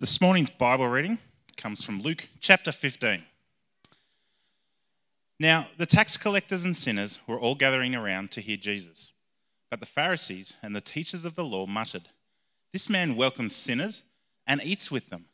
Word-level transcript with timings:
This 0.00 0.18
morning's 0.18 0.48
Bible 0.48 0.88
reading 0.88 1.18
comes 1.58 1.84
from 1.84 2.00
Luke 2.00 2.26
chapter 2.40 2.72
15. 2.72 3.22
Now, 5.38 5.68
the 5.76 5.84
tax 5.84 6.16
collectors 6.16 6.64
and 6.64 6.74
sinners 6.74 7.18
were 7.26 7.38
all 7.38 7.54
gathering 7.54 7.94
around 7.94 8.30
to 8.30 8.40
hear 8.40 8.56
Jesus. 8.56 9.12
But 9.68 9.78
the 9.78 9.84
Pharisees 9.84 10.54
and 10.62 10.74
the 10.74 10.80
teachers 10.80 11.26
of 11.26 11.34
the 11.34 11.44
law 11.44 11.66
muttered, 11.66 12.08
This 12.72 12.88
man 12.88 13.14
welcomes 13.14 13.54
sinners 13.54 14.02
and 14.46 14.62
eats 14.64 14.90
with 14.90 15.10
them. 15.10 15.26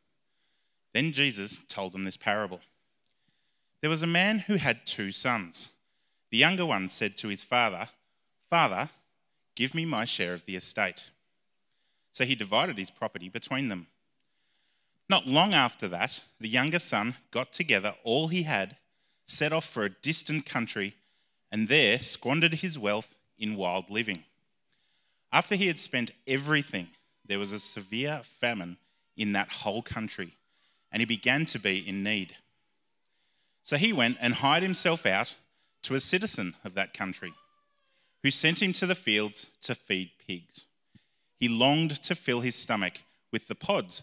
Then 0.92 1.12
Jesus 1.12 1.60
told 1.68 1.92
them 1.92 2.02
this 2.02 2.16
parable. 2.16 2.58
There 3.82 3.90
was 3.90 4.02
a 4.02 4.08
man 4.08 4.40
who 4.40 4.56
had 4.56 4.84
two 4.84 5.12
sons. 5.12 5.68
The 6.32 6.38
younger 6.38 6.66
one 6.66 6.88
said 6.88 7.16
to 7.18 7.28
his 7.28 7.44
father, 7.44 7.86
Father, 8.50 8.88
give 9.54 9.76
me 9.76 9.84
my 9.84 10.06
share 10.06 10.34
of 10.34 10.44
the 10.44 10.56
estate. 10.56 11.10
So 12.10 12.24
he 12.24 12.34
divided 12.34 12.76
his 12.76 12.90
property 12.90 13.28
between 13.28 13.68
them. 13.68 13.86
Not 15.08 15.26
long 15.26 15.54
after 15.54 15.86
that, 15.88 16.22
the 16.40 16.48
younger 16.48 16.78
son 16.78 17.14
got 17.30 17.52
together 17.52 17.94
all 18.02 18.28
he 18.28 18.42
had, 18.42 18.76
set 19.26 19.52
off 19.52 19.64
for 19.64 19.84
a 19.84 19.90
distant 19.90 20.46
country, 20.46 20.94
and 21.52 21.68
there 21.68 22.00
squandered 22.00 22.54
his 22.54 22.78
wealth 22.78 23.16
in 23.38 23.56
wild 23.56 23.88
living. 23.88 24.24
After 25.32 25.54
he 25.54 25.68
had 25.68 25.78
spent 25.78 26.10
everything, 26.26 26.88
there 27.24 27.38
was 27.38 27.52
a 27.52 27.60
severe 27.60 28.22
famine 28.24 28.78
in 29.16 29.32
that 29.32 29.50
whole 29.50 29.82
country, 29.82 30.34
and 30.90 31.00
he 31.00 31.06
began 31.06 31.46
to 31.46 31.58
be 31.58 31.86
in 31.86 32.02
need. 32.02 32.34
So 33.62 33.76
he 33.76 33.92
went 33.92 34.18
and 34.20 34.34
hired 34.34 34.62
himself 34.62 35.06
out 35.06 35.34
to 35.82 35.94
a 35.94 36.00
citizen 36.00 36.56
of 36.64 36.74
that 36.74 36.94
country, 36.94 37.32
who 38.22 38.30
sent 38.30 38.60
him 38.60 38.72
to 38.74 38.86
the 38.86 38.94
fields 38.94 39.46
to 39.62 39.74
feed 39.74 40.10
pigs. 40.26 40.66
He 41.38 41.48
longed 41.48 42.02
to 42.02 42.14
fill 42.14 42.40
his 42.40 42.56
stomach 42.56 43.02
with 43.30 43.46
the 43.46 43.54
pods 43.54 44.02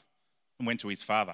and 0.61 0.67
went 0.67 0.79
to 0.79 0.89
his 0.89 1.01
father. 1.01 1.33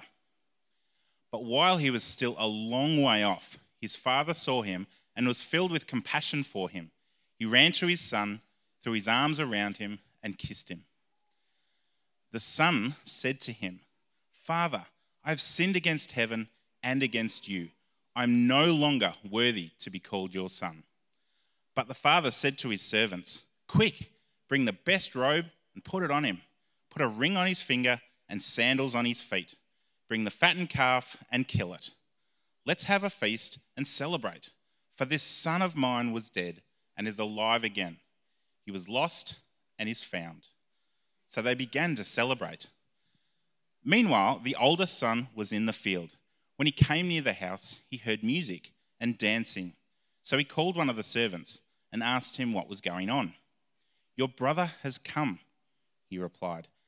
But 1.30 1.44
while 1.44 1.76
he 1.76 1.90
was 1.90 2.02
still 2.02 2.34
a 2.38 2.46
long 2.46 3.02
way 3.02 3.22
off, 3.22 3.58
his 3.78 3.94
father 3.94 4.32
saw 4.32 4.62
him 4.62 4.86
and 5.14 5.28
was 5.28 5.42
filled 5.42 5.70
with 5.70 5.86
compassion 5.86 6.42
for 6.42 6.70
him. 6.70 6.90
He 7.38 7.44
ran 7.44 7.72
to 7.72 7.88
his 7.88 8.00
son, 8.00 8.40
threw 8.82 8.94
his 8.94 9.06
arms 9.06 9.38
around 9.38 9.76
him, 9.76 9.98
and 10.22 10.38
kissed 10.38 10.70
him. 10.70 10.84
The 12.32 12.40
son 12.40 12.96
said 13.04 13.38
to 13.42 13.52
him, 13.52 13.80
Father, 14.32 14.86
I 15.22 15.28
have 15.28 15.42
sinned 15.42 15.76
against 15.76 16.12
heaven 16.12 16.48
and 16.82 17.02
against 17.02 17.46
you. 17.48 17.68
I 18.16 18.22
am 18.22 18.46
no 18.46 18.72
longer 18.72 19.12
worthy 19.30 19.72
to 19.80 19.90
be 19.90 20.00
called 20.00 20.34
your 20.34 20.48
son. 20.48 20.84
But 21.74 21.86
the 21.86 21.94
father 21.94 22.30
said 22.30 22.56
to 22.58 22.70
his 22.70 22.80
servants, 22.80 23.42
Quick, 23.66 24.10
bring 24.48 24.64
the 24.64 24.72
best 24.72 25.14
robe 25.14 25.46
and 25.74 25.84
put 25.84 26.02
it 26.02 26.10
on 26.10 26.24
him. 26.24 26.40
Put 26.88 27.02
a 27.02 27.08
ring 27.08 27.36
on 27.36 27.46
his 27.46 27.60
finger 27.60 28.00
and 28.28 28.42
sandals 28.42 28.94
on 28.94 29.04
his 29.04 29.20
feet. 29.20 29.54
Bring 30.08 30.24
the 30.24 30.30
fattened 30.30 30.70
calf 30.70 31.16
and 31.30 31.48
kill 31.48 31.74
it. 31.74 31.90
Let's 32.64 32.84
have 32.84 33.04
a 33.04 33.10
feast 33.10 33.58
and 33.76 33.86
celebrate. 33.86 34.50
For 34.96 35.04
this 35.04 35.22
son 35.22 35.62
of 35.62 35.76
mine 35.76 36.12
was 36.12 36.30
dead 36.30 36.62
and 36.96 37.06
is 37.06 37.18
alive 37.18 37.64
again. 37.64 37.98
He 38.64 38.72
was 38.72 38.88
lost 38.88 39.36
and 39.78 39.88
is 39.88 40.02
found. 40.02 40.48
So 41.28 41.40
they 41.40 41.54
began 41.54 41.94
to 41.96 42.04
celebrate. 42.04 42.66
Meanwhile, 43.84 44.40
the 44.42 44.56
older 44.56 44.86
son 44.86 45.28
was 45.34 45.52
in 45.52 45.66
the 45.66 45.72
field. 45.72 46.16
When 46.56 46.66
he 46.66 46.72
came 46.72 47.08
near 47.08 47.22
the 47.22 47.34
house, 47.34 47.78
he 47.88 47.98
heard 47.98 48.24
music 48.24 48.72
and 49.00 49.16
dancing. 49.16 49.74
So 50.22 50.36
he 50.36 50.44
called 50.44 50.76
one 50.76 50.90
of 50.90 50.96
the 50.96 51.02
servants 51.02 51.60
and 51.92 52.02
asked 52.02 52.36
him 52.36 52.52
what 52.52 52.68
was 52.68 52.80
going 52.80 53.08
on. 53.08 53.34
Your 54.16 54.28
brother 54.28 54.72
has 54.82 54.98
come, 54.98 55.38
he 56.10 56.18
replied 56.18 56.66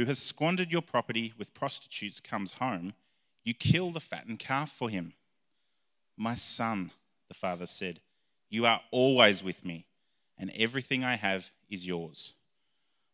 who 0.00 0.06
has 0.06 0.18
squandered 0.18 0.72
your 0.72 0.80
property 0.80 1.34
with 1.36 1.52
prostitutes 1.52 2.20
comes 2.20 2.52
home, 2.52 2.94
you 3.44 3.52
kill 3.52 3.90
the 3.90 4.00
fattened 4.00 4.38
calf 4.38 4.72
for 4.72 4.88
him. 4.88 5.12
My 6.16 6.36
son, 6.36 6.92
the 7.28 7.34
father 7.34 7.66
said, 7.66 8.00
you 8.48 8.64
are 8.64 8.80
always 8.90 9.44
with 9.44 9.62
me, 9.62 9.84
and 10.38 10.50
everything 10.56 11.04
I 11.04 11.16
have 11.16 11.50
is 11.68 11.86
yours. 11.86 12.32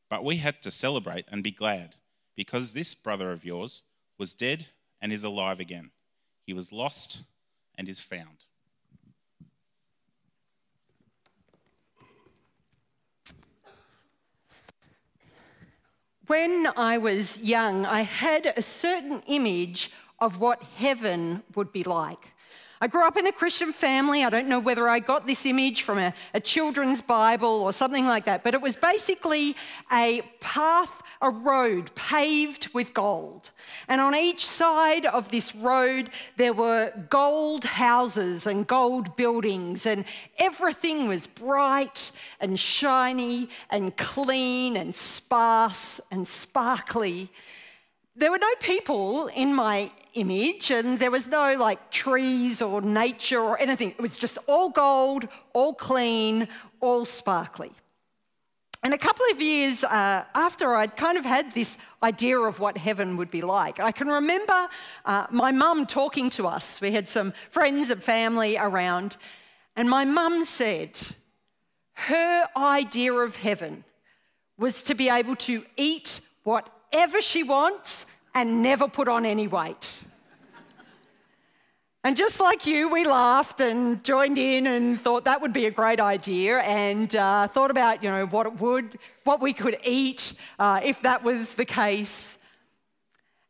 But 0.08 0.24
we 0.24 0.36
had 0.36 0.62
to 0.62 0.70
celebrate 0.70 1.24
and 1.28 1.42
be 1.42 1.50
glad, 1.50 1.96
because 2.36 2.72
this 2.72 2.94
brother 2.94 3.32
of 3.32 3.44
yours 3.44 3.82
was 4.16 4.32
dead 4.32 4.66
and 5.00 5.12
is 5.12 5.24
alive 5.24 5.58
again. 5.58 5.90
He 6.46 6.52
was 6.52 6.70
lost 6.70 7.22
and 7.74 7.88
is 7.88 7.98
found. 7.98 8.45
When 16.26 16.66
I 16.76 16.98
was 16.98 17.38
young, 17.38 17.86
I 17.86 18.00
had 18.00 18.52
a 18.56 18.62
certain 18.62 19.22
image 19.28 19.92
of 20.18 20.40
what 20.40 20.60
heaven 20.76 21.44
would 21.54 21.72
be 21.72 21.84
like. 21.84 22.32
I 22.78 22.88
grew 22.88 23.06
up 23.06 23.16
in 23.16 23.26
a 23.26 23.32
Christian 23.32 23.72
family. 23.72 24.22
I 24.22 24.28
don't 24.28 24.48
know 24.48 24.60
whether 24.60 24.86
I 24.86 24.98
got 24.98 25.26
this 25.26 25.46
image 25.46 25.80
from 25.80 25.98
a, 25.98 26.12
a, 26.34 26.40
children's 26.40 27.00
Bible 27.00 27.62
or 27.62 27.72
something 27.72 28.06
like 28.06 28.26
that, 28.26 28.44
but 28.44 28.52
it 28.52 28.60
was 28.60 28.76
basically 28.76 29.56
a 29.90 30.20
path, 30.40 31.02
a 31.22 31.30
road 31.30 31.90
paved 31.94 32.68
with 32.74 32.92
gold. 32.92 33.50
And 33.88 33.98
on 34.02 34.14
each 34.14 34.44
side 34.46 35.06
of 35.06 35.30
this 35.30 35.54
road, 35.54 36.10
there 36.36 36.52
were 36.52 36.92
gold 37.08 37.64
houses 37.64 38.46
and 38.46 38.66
gold 38.66 39.16
buildings, 39.16 39.86
and 39.86 40.04
everything 40.38 41.08
was 41.08 41.26
bright 41.26 42.12
and 42.40 42.60
shiny 42.60 43.48
and 43.70 43.96
clean 43.96 44.76
and 44.76 44.94
sparse 44.94 45.98
and 46.10 46.28
sparkly. 46.28 47.30
There 48.14 48.30
were 48.30 48.38
no 48.38 48.54
people 48.60 49.28
in 49.28 49.54
my 49.54 49.90
image, 50.16 50.70
and 50.70 50.98
there 50.98 51.10
was 51.10 51.26
no 51.28 51.56
like 51.56 51.90
trees 51.90 52.60
or 52.60 52.80
nature 52.80 53.40
or 53.40 53.58
anything. 53.60 53.90
It 53.90 54.00
was 54.00 54.18
just 54.18 54.38
all 54.46 54.70
gold, 54.70 55.28
all 55.52 55.74
clean, 55.74 56.48
all 56.80 57.04
sparkly. 57.04 57.72
And 58.82 58.94
a 58.94 58.98
couple 58.98 59.26
of 59.32 59.40
years 59.40 59.82
uh, 59.84 60.24
after 60.34 60.74
I'd 60.74 60.96
kind 60.96 61.18
of 61.18 61.24
had 61.24 61.52
this 61.54 61.76
idea 62.02 62.38
of 62.38 62.60
what 62.60 62.76
heaven 62.76 63.16
would 63.16 63.30
be 63.30 63.42
like, 63.42 63.80
I 63.80 63.90
can 63.90 64.08
remember 64.08 64.68
uh, 65.04 65.26
my 65.30 65.52
mum 65.52 65.86
talking 65.86 66.30
to 66.30 66.46
us. 66.46 66.80
We 66.80 66.92
had 66.92 67.08
some 67.08 67.32
friends 67.50 67.90
and 67.90 68.02
family 68.02 68.56
around, 68.56 69.16
and 69.74 69.90
my 69.90 70.04
mum 70.04 70.44
said 70.44 71.00
her 71.94 72.46
idea 72.56 73.12
of 73.12 73.36
heaven 73.36 73.84
was 74.58 74.82
to 74.82 74.94
be 74.94 75.08
able 75.08 75.36
to 75.36 75.64
eat 75.76 76.20
whatever 76.44 77.20
she 77.20 77.42
wants 77.42 78.06
and 78.36 78.62
never 78.62 78.86
put 78.86 79.08
on 79.08 79.24
any 79.24 79.48
weight. 79.48 80.02
And 82.04 82.14
just 82.16 82.38
like 82.38 82.66
you, 82.66 82.88
we 82.88 83.04
laughed 83.04 83.60
and 83.60 84.04
joined 84.04 84.36
in 84.36 84.66
and 84.66 85.00
thought 85.00 85.24
that 85.24 85.40
would 85.40 85.54
be 85.54 85.64
a 85.64 85.70
great 85.70 86.00
idea 86.00 86.58
and 86.58 87.16
uh, 87.16 87.48
thought 87.48 87.70
about, 87.70 88.04
you 88.04 88.10
know, 88.10 88.26
what 88.26 88.46
it 88.46 88.60
would, 88.60 88.98
what 89.24 89.40
we 89.40 89.54
could 89.54 89.78
eat 89.84 90.34
uh, 90.58 90.80
if 90.84 91.00
that 91.00 91.24
was 91.24 91.54
the 91.54 91.64
case. 91.64 92.36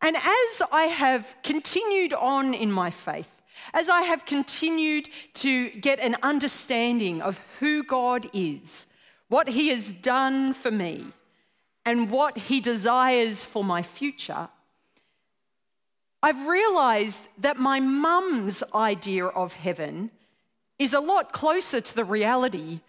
And 0.01 0.17
as 0.17 0.63
I 0.71 0.85
have 0.85 1.35
continued 1.43 2.15
on 2.15 2.55
in 2.55 2.71
my 2.71 2.91
faith, 2.91 3.29
as 3.75 3.89
I 3.89 4.03
have 4.03 4.25
continued 4.25 5.09
to 5.35 5.69
get 5.71 5.99
an 5.99 6.17
understanding 6.23 7.21
of 7.21 7.41
who 7.59 7.83
God 7.83 8.31
is, 8.33 8.87
what 9.29 9.49
He 9.49 9.69
has 9.69 9.91
done 9.91 10.55
for 10.55 10.71
me, 10.71 11.07
and 11.85 12.09
what 12.11 12.39
He 12.39 12.61
desires 12.61 13.43
for 13.43 13.65
my 13.65 13.83
future, 13.83 14.49
I've 16.27 16.49
realized 16.49 17.29
that 17.39 17.57
my 17.57 17.79
mum's 17.79 18.61
idea 18.75 19.27
of 19.27 19.55
heaven 19.55 20.11
is 20.77 20.93
a 20.93 20.99
lot 20.99 21.33
closer 21.33 21.81
to 21.81 21.95
the 21.95 22.05
reality 22.05 22.81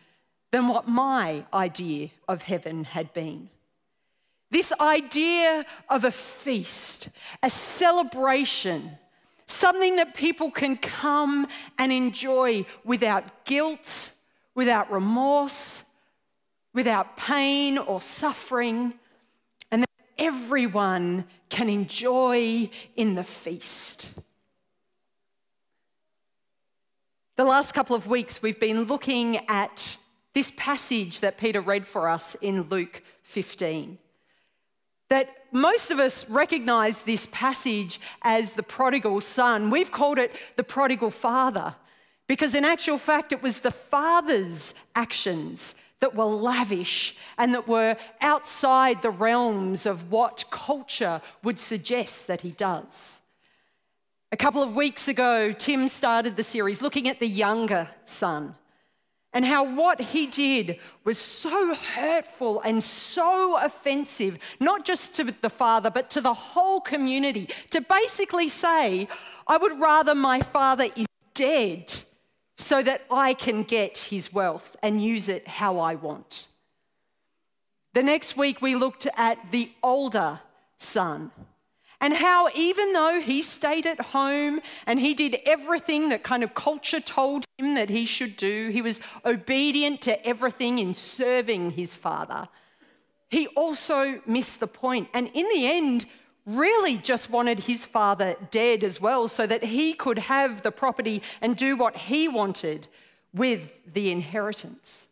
than 0.50 0.68
what 0.68 0.88
my 0.88 1.46
idea 1.54 2.10
of 2.28 2.42
heaven 2.42 2.84
had 2.84 3.14
been. 3.14 3.50
This 4.50 4.74
idea 4.80 5.68
of 5.88 6.04
a 6.04 6.10
feast, 6.10 7.10
a 7.44 7.52
celebration, 7.52 8.98
something 9.46 9.98
that 9.98 10.16
people 10.16 10.50
can 10.50 10.76
come 10.76 11.46
and 11.78 11.92
enjoy 11.92 12.66
without 12.84 13.46
guilt, 13.46 14.14
without 14.56 14.92
remorse, 14.92 15.84
without 16.74 17.16
pain 17.16 17.78
or 17.78 18.02
suffering, 18.02 18.96
everyone 20.18 21.26
can 21.50 21.70
enjoy 21.70 22.70
in 22.96 23.16
the 23.16 23.24
feast. 23.24 24.14
The 27.36 27.44
last 27.44 27.74
couple 27.74 27.96
of 27.96 28.08
weeks, 28.08 28.42
we've 28.42 28.60
been 28.60 28.84
looking 28.84 29.48
at 29.48 29.98
this 30.34 30.52
passage 30.56 31.22
that 31.22 31.38
Peter 31.38 31.62
read 31.62 31.86
for 31.86 32.10
us 32.10 32.36
in 32.42 32.64
Luke 32.64 33.02
15 33.24 33.98
that 35.10 35.30
most 35.52 35.92
of 35.92 36.00
us 36.00 36.28
recognize 36.30 37.02
this 37.04 37.28
passage 37.32 38.00
as 38.22 38.54
the 38.54 38.64
prodigal 38.64 39.22
son. 39.22 39.70
We've 39.70 39.92
called 39.92 40.18
it 40.18 40.36
the 40.56 40.64
prodigal 40.64 41.12
father 41.12 41.76
because, 42.28 42.54
in 42.54 42.66
actual 42.66 42.98
fact, 42.98 43.32
it 43.32 43.42
was 43.42 43.60
the 43.60 43.72
father's 43.72 44.74
actions 44.96 45.76
that 46.00 46.16
were 46.16 46.26
lavish 46.26 47.16
and 47.38 47.54
that 47.54 47.68
were 47.68 47.98
outside 48.22 49.02
the 49.02 49.10
realms 49.10 49.86
of 49.86 50.12
what 50.12 50.46
culture 50.52 51.22
would 51.44 51.60
suggest 51.60 52.28
that 52.28 52.42
he 52.42 52.52
does. 52.52 53.22
A 54.32 54.38
couple 54.38 54.62
of 54.62 54.76
weeks 54.76 55.08
ago, 55.08 55.54
Tim 55.54 55.88
started 55.88 56.36
the 56.36 56.44
series 56.44 56.82
looking 56.82 57.08
at 57.08 57.20
the 57.20 57.28
younger 57.28 57.90
son 58.04 58.56
and 59.34 59.46
how 59.46 59.76
what 59.76 60.02
he 60.02 60.26
did 60.26 60.80
was 61.04 61.18
so 61.18 61.76
hurtful 61.76 62.62
and 62.62 62.84
so 62.84 63.58
offensive, 63.58 64.38
not 64.60 64.86
just 64.86 65.16
to 65.16 65.34
the 65.42 65.50
father, 65.50 65.90
but 65.90 66.10
to 66.10 66.22
the 66.22 66.34
whole 66.34 66.82
community, 66.82 67.50
to 67.70 67.82
basically 67.82 68.50
say, 68.50 69.08
I 69.46 69.58
would 69.58 69.80
rather 69.80 70.16
my 70.16 70.42
father 70.42 70.88
is 70.96 71.06
dead 71.34 71.94
so 72.58 72.84
that 72.84 73.04
I 73.10 73.34
can 73.34 73.64
get 73.64 73.98
his 74.10 74.34
wealth 74.34 74.76
and 74.82 75.02
use 75.02 75.30
it 75.30 75.48
how 75.48 75.80
I 75.80 75.96
want. 75.96 76.48
The 77.94 78.04
next 78.04 78.36
week, 78.36 78.62
we 78.62 78.76
looked 78.76 79.08
at 79.16 79.52
the 79.52 79.72
older 79.82 80.42
son 80.78 81.32
and 82.00 82.14
how, 82.14 82.50
even 82.54 82.94
though 82.94 83.20
he 83.20 83.42
stayed 83.42 83.88
at 83.88 84.00
home 84.00 84.62
and 84.86 85.00
he 85.00 85.14
did 85.14 85.40
everything 85.46 86.10
that 86.10 86.24
kind 86.24 86.44
of 86.44 86.54
culture 86.54 87.00
told 87.00 87.46
him 87.58 87.74
that 87.74 87.90
he 87.90 88.06
should 88.06 88.38
do, 88.38 88.70
he 88.70 88.84
was 88.84 89.02
obedient 89.26 90.02
to 90.02 90.26
everything 90.26 90.78
in 90.78 90.94
serving 90.94 91.72
his 91.72 91.96
father, 91.96 92.50
he 93.30 93.48
also 93.48 94.22
missed 94.26 94.60
the. 94.60 94.70
And 95.14 95.32
in 95.34 95.50
the 95.50 95.68
end, 95.68 96.06
really 96.48 96.98
just 96.98 97.30
wanted 97.30 97.60
his 97.60 97.86
father 97.86 98.36
dead 98.50 98.84
as 98.84 99.00
well 99.02 99.28
so 99.28 99.46
that 99.46 99.64
he 99.64 99.94
could 99.94 100.18
have 100.18 100.64
the 100.64 100.72
property 100.72 101.22
and 101.42 101.58
do 101.58 101.76
what 101.76 101.96
he 101.96 102.28
wanted 102.28 102.88
with 103.34 103.72
the 103.94 104.10
inheritance. 104.12 105.10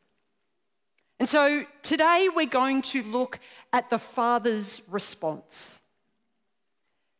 And 1.19 1.29
so 1.29 1.65
today 1.81 2.29
we're 2.33 2.45
going 2.45 2.81
to 2.83 3.03
look 3.03 3.39
at 3.71 3.89
the 3.89 3.99
father's 3.99 4.81
response 4.89 5.81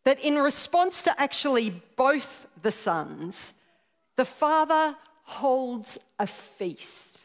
that 0.06 0.20
in 0.20 0.36
response 0.36 1.02
to 1.02 1.22
actually 1.22 1.82
both 1.96 2.48
the 2.62 2.72
sons, 2.72 3.54
the 4.16 4.26
father 4.26 4.96
holds 5.24 5.98
a 6.20 6.28
feast. 6.28 7.25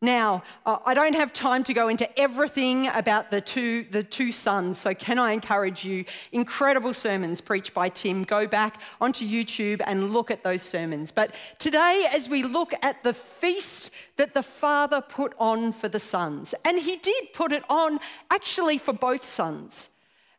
Now, 0.00 0.44
uh, 0.64 0.78
I 0.86 0.94
don't 0.94 1.14
have 1.14 1.32
time 1.32 1.64
to 1.64 1.74
go 1.74 1.88
into 1.88 2.08
everything 2.18 2.86
about 2.86 3.32
the 3.32 3.40
two, 3.40 3.84
the 3.90 4.04
two 4.04 4.30
sons, 4.30 4.78
so 4.78 4.94
can 4.94 5.18
I 5.18 5.32
encourage 5.32 5.84
you? 5.84 6.04
Incredible 6.30 6.94
sermons 6.94 7.40
preached 7.40 7.74
by 7.74 7.88
Tim. 7.88 8.22
Go 8.22 8.46
back 8.46 8.80
onto 9.00 9.26
YouTube 9.26 9.80
and 9.84 10.12
look 10.12 10.30
at 10.30 10.44
those 10.44 10.62
sermons. 10.62 11.10
But 11.10 11.34
today, 11.58 12.06
as 12.12 12.28
we 12.28 12.44
look 12.44 12.74
at 12.80 13.02
the 13.02 13.12
feast 13.12 13.90
that 14.18 14.34
the 14.34 14.42
father 14.44 15.00
put 15.00 15.34
on 15.36 15.72
for 15.72 15.88
the 15.88 15.98
sons, 15.98 16.54
and 16.64 16.78
he 16.78 16.96
did 16.98 17.32
put 17.32 17.50
it 17.50 17.64
on 17.68 17.98
actually 18.30 18.78
for 18.78 18.92
both 18.92 19.24
sons. 19.24 19.88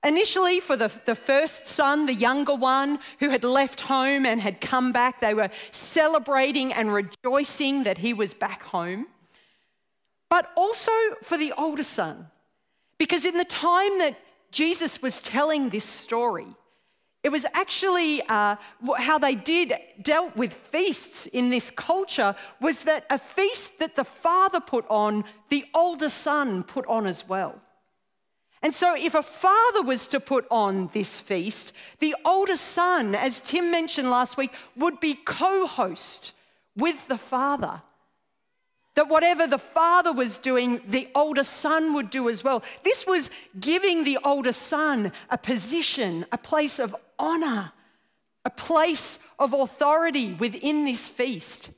Initially, 0.06 0.62
for 0.62 0.78
the, 0.78 0.90
the 1.06 1.16
first 1.16 1.68
son, 1.68 2.06
the 2.06 2.14
younger 2.14 2.56
one 2.56 3.00
who 3.20 3.30
had 3.30 3.44
left 3.44 3.82
home 3.82 4.26
and 4.26 4.40
had 4.40 4.62
come 4.62 4.94
back, 4.94 5.20
they 5.20 5.34
were 5.34 5.50
celebrating 5.72 6.72
and 6.72 6.94
rejoicing 6.94 7.84
that 7.84 7.98
he 7.98 8.14
was 8.14 8.34
back 8.34 8.64
home. 8.64 9.08
But 10.30 10.52
also 10.56 10.92
for 11.24 11.38
the 11.38 11.54
older 11.58 11.84
son, 11.84 12.28
because 12.98 13.26
in 13.26 13.38
the 13.38 13.46
time 13.46 13.98
that 14.00 14.18
Jesus 14.52 15.02
was 15.02 15.22
telling 15.22 15.70
this 15.70 15.86
story, 15.86 16.48
it 17.24 17.30
was 17.30 17.46
actually 17.54 18.22
uh, 18.30 18.56
how 18.98 19.18
they 19.18 19.36
did 19.36 19.74
dealt 20.02 20.38
with 20.38 20.54
feasts 20.54 21.28
in 21.28 21.50
this 21.50 21.70
culture 21.72 22.34
was 22.62 22.82
that 22.82 23.06
a 23.10 23.18
feast 23.18 23.80
that 23.80 23.96
the 23.96 24.06
father 24.06 24.62
put 24.62 24.86
on, 24.90 25.26
the 25.50 25.66
older 25.74 26.10
son 26.10 26.64
put 26.64 26.86
on 26.86 27.06
as 27.06 27.28
well. 27.28 27.60
And 28.62 28.74
so, 28.74 28.94
if 28.96 29.16
a 29.16 29.24
father 29.24 29.82
was 29.84 30.08
to 30.08 30.20
put 30.20 30.46
on 30.52 30.90
this 30.94 31.18
feast, 31.18 31.72
the 32.00 32.16
older 32.26 32.58
son, 32.58 33.16
as 33.16 33.40
Tim 33.42 33.72
mentioned 33.72 34.10
last 34.10 34.36
week, 34.36 34.52
would 34.76 35.00
be 35.00 35.14
co 35.14 35.66
host 35.66 36.34
with 36.76 37.08
the 37.08 37.18
father. 37.18 37.82
That 39.00 39.08
whatever 39.08 39.48
the 39.48 39.58
father 39.58 40.12
was 40.12 40.38
doing, 40.38 40.82
the 40.86 41.08
older 41.16 41.46
son 41.46 41.94
would 41.94 42.10
do 42.10 42.28
as 42.28 42.44
well. 42.44 42.62
This 42.84 43.08
was 43.08 43.30
giving 43.58 44.04
the 44.04 44.18
older 44.26 44.52
son 44.52 45.14
a 45.30 45.38
position, 45.38 46.26
a 46.34 46.38
place 46.38 46.80
of 46.80 46.94
honor, 47.18 47.72
a 48.44 48.50
place 48.50 49.18
of 49.40 49.54
authority 49.54 50.34
within 50.34 50.84
this 50.84 51.08
feast 51.08 51.70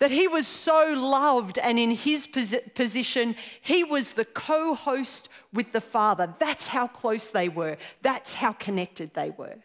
that 0.00 0.10
he 0.10 0.26
was 0.26 0.46
so 0.46 0.94
loved, 0.96 1.58
and 1.58 1.78
in 1.78 1.90
his 1.90 2.26
position, 2.26 3.36
he 3.60 3.84
was 3.84 4.14
the 4.14 4.24
co 4.24 4.74
host 4.74 5.28
with 5.52 5.70
the 5.72 5.82
Father. 5.82 6.34
That's 6.38 6.68
how 6.68 6.86
close 6.86 7.26
they 7.26 7.50
were, 7.50 7.76
that's 8.00 8.32
how 8.32 8.52
connected 8.52 9.12
they 9.12 9.28
were. 9.28 9.58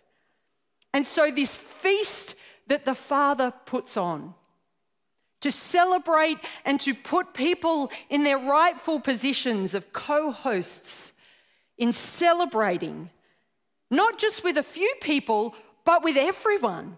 And 0.93 1.07
so, 1.07 1.31
this 1.31 1.55
feast 1.55 2.35
that 2.67 2.83
the 2.83 2.93
Father 2.93 3.53
puts 3.65 3.95
on 3.95 4.33
to 5.41 5.51
celebrate 5.51 6.37
and 6.65 6.79
to 6.81 6.93
put 6.93 7.33
people 7.33 7.91
in 8.09 8.23
their 8.23 8.37
rightful 8.37 8.99
positions 8.99 9.73
of 9.73 9.93
co 9.93 10.31
hosts 10.31 11.13
in 11.77 11.93
celebrating, 11.93 13.09
not 13.89 14.17
just 14.17 14.43
with 14.43 14.57
a 14.57 14.63
few 14.63 14.93
people, 15.01 15.55
but 15.85 16.03
with 16.03 16.17
everyone. 16.17 16.97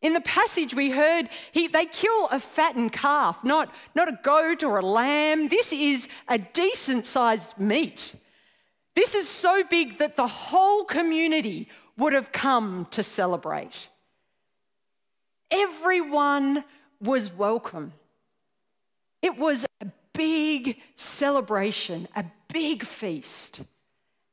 In 0.00 0.14
the 0.14 0.20
passage, 0.22 0.74
we 0.74 0.90
heard 0.90 1.28
he, 1.52 1.68
they 1.68 1.86
kill 1.86 2.26
a 2.32 2.40
fattened 2.40 2.92
calf, 2.92 3.44
not, 3.44 3.72
not 3.94 4.08
a 4.08 4.18
goat 4.24 4.64
or 4.64 4.78
a 4.78 4.84
lamb. 4.84 5.48
This 5.48 5.72
is 5.72 6.08
a 6.26 6.38
decent 6.38 7.06
sized 7.06 7.56
meat. 7.56 8.16
This 8.96 9.14
is 9.14 9.28
so 9.28 9.62
big 9.62 9.98
that 9.98 10.16
the 10.16 10.26
whole 10.26 10.84
community 10.84 11.68
would 11.96 12.12
have 12.14 12.32
come 12.32 12.88
to 12.90 13.02
celebrate. 13.04 13.88
Everyone 15.50 16.64
was 17.02 17.32
welcome. 17.32 17.92
It 19.20 19.36
was 19.36 19.66
a 19.80 19.86
big 20.14 20.78
celebration, 20.96 22.08
a 22.16 22.24
big 22.52 22.84
feast, 22.84 23.62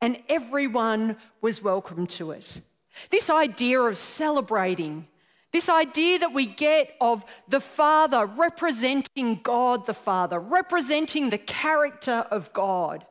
and 0.01 0.17
everyone 0.29 1.17
was 1.41 1.61
welcome 1.61 2.07
to 2.07 2.31
it. 2.31 2.61
This 3.09 3.29
idea 3.29 3.81
of 3.81 3.97
celebrating 3.97 5.07
this 5.51 5.69
idea 5.69 6.19
that 6.19 6.33
we 6.33 6.45
get 6.45 6.95
of 7.01 7.25
the 7.47 7.59
Father 7.59 8.25
representing 8.25 9.39
God 9.41 9.85
the 9.87 9.93
Father, 9.93 10.39
representing 10.39 11.29
the 11.29 11.39
character 11.39 12.27
of 12.29 12.53
God, 12.53 13.05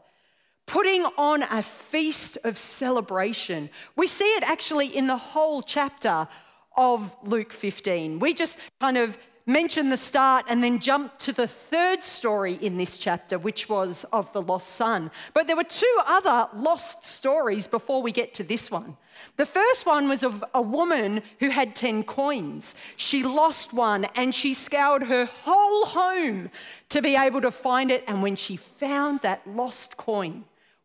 putting 0.66 1.04
on 1.16 1.42
a 1.42 1.62
feast 1.62 2.38
of 2.44 2.56
celebration. 2.56 3.70
We 3.96 4.06
see 4.06 4.24
it 4.36 4.44
actually 4.44 4.96
in 4.96 5.08
the 5.08 5.16
whole 5.16 5.62
chapter 5.62 6.28
of 6.76 7.14
Luke 7.24 7.52
15. 7.52 8.20
We 8.20 8.34
just 8.34 8.56
kind 8.80 8.96
of 8.96 9.18
mention 9.48 9.88
the 9.88 9.96
start 9.96 10.44
and 10.48 10.62
then 10.62 10.78
jump 10.78 11.18
to 11.18 11.32
the 11.32 11.48
third 11.48 12.04
story 12.04 12.54
in 12.54 12.76
this 12.76 12.98
chapter, 12.98 13.38
which 13.38 13.68
was 13.68 14.04
of 14.12 14.32
the 14.32 14.42
lost 14.42 14.68
son. 14.68 15.10
But 15.34 15.46
there 15.46 15.56
were 15.56 15.64
two 15.64 15.96
other 16.06 16.48
lost 16.54 17.04
stories 17.04 17.66
before 17.66 18.02
we 18.02 18.12
get 18.12 18.34
to 18.34 18.44
this 18.44 18.70
one. 18.70 18.96
The 19.36 19.46
first 19.46 19.86
one 19.86 20.08
was 20.08 20.22
of 20.22 20.44
a 20.54 20.62
woman 20.62 21.22
who 21.40 21.48
had 21.48 21.74
10 21.74 22.04
coins. 22.04 22.74
She 22.96 23.24
lost 23.24 23.72
one 23.72 24.04
and 24.14 24.34
she 24.34 24.54
scoured 24.54 25.04
her 25.04 25.24
whole 25.24 25.86
home 25.86 26.50
to 26.90 27.02
be 27.02 27.16
able 27.16 27.40
to 27.40 27.50
find 27.50 27.90
it. 27.90 28.04
And 28.06 28.22
when 28.22 28.36
she 28.36 28.56
found 28.56 29.22
that 29.22 29.44
lost 29.46 29.96
coin, 29.96 30.44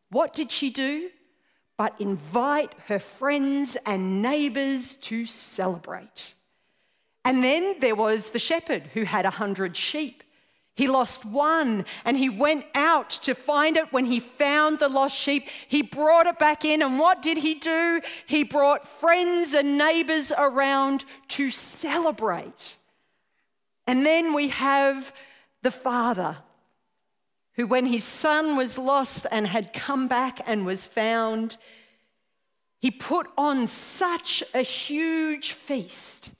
what 0.09 0.33
did 0.33 0.51
she 0.51 0.69
do? 0.69 1.09
but 1.77 1.99
invite 1.99 2.73
her 2.87 2.99
friends 2.99 3.75
and 3.85 4.21
neighbors 4.21 4.93
to 4.95 5.25
celebrate. 5.25 6.35
And 7.25 7.43
then 7.43 7.75
there 7.79 7.95
was 7.95 8.31
the 8.31 8.39
shepherd 8.39 8.89
who 8.93 9.03
had 9.03 9.25
a 9.25 9.31
hundred 9.31 9.77
sheep. 9.77 10.23
He 10.75 10.87
lost 10.87 11.23
one 11.23 11.85
and 12.03 12.17
he 12.17 12.29
went 12.29 12.65
out 12.73 13.11
to 13.11 13.35
find 13.35 13.77
it. 13.77 13.93
When 13.93 14.05
he 14.05 14.19
found 14.19 14.79
the 14.79 14.89
lost 14.89 15.15
sheep, 15.15 15.47
he 15.67 15.83
brought 15.83 16.25
it 16.25 16.39
back 16.39 16.65
in. 16.65 16.81
And 16.81 16.97
what 16.97 17.21
did 17.21 17.37
he 17.37 17.53
do? 17.53 18.01
He 18.25 18.43
brought 18.43 18.87
friends 18.99 19.53
and 19.53 19.77
neighbors 19.77 20.31
around 20.35 21.05
to 21.29 21.51
celebrate. 21.51 22.75
And 23.85 24.05
then 24.05 24.33
we 24.33 24.49
have 24.49 25.13
the 25.61 25.71
father 25.71 26.37
who, 27.53 27.67
when 27.67 27.85
his 27.85 28.03
son 28.03 28.57
was 28.57 28.77
lost 28.79 29.27
and 29.31 29.45
had 29.45 29.73
come 29.73 30.07
back 30.07 30.41
and 30.47 30.65
was 30.65 30.87
found, 30.87 31.57
he 32.79 32.89
put 32.89 33.27
on 33.37 33.67
such 33.67 34.43
a 34.55 34.61
huge 34.61 35.51
feast 35.51 36.31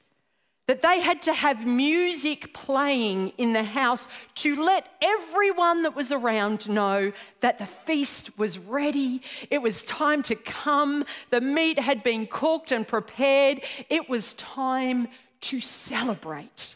that 0.67 0.81
they 0.81 1.01
had 1.01 1.21
to 1.23 1.33
have 1.33 1.65
music 1.65 2.53
playing 2.53 3.33
in 3.37 3.51
the 3.51 3.63
house 3.63 4.07
to 4.35 4.55
let 4.55 4.87
everyone 5.01 5.83
that 5.83 5.95
was 5.95 6.11
around 6.11 6.69
know 6.69 7.11
that 7.41 7.59
the 7.59 7.65
feast 7.65 8.37
was 8.37 8.57
ready. 8.57 9.21
It 9.51 9.61
was 9.61 9.81
time 9.83 10.21
to 10.23 10.35
come. 10.35 11.03
The 11.31 11.41
meat 11.41 11.79
had 11.79 12.01
been 12.01 12.27
cooked 12.27 12.71
and 12.71 12.87
prepared. 12.87 13.61
It 13.89 14.09
was 14.09 14.33
time 14.35 15.09
to 15.41 15.59
celebrate. 15.59 16.75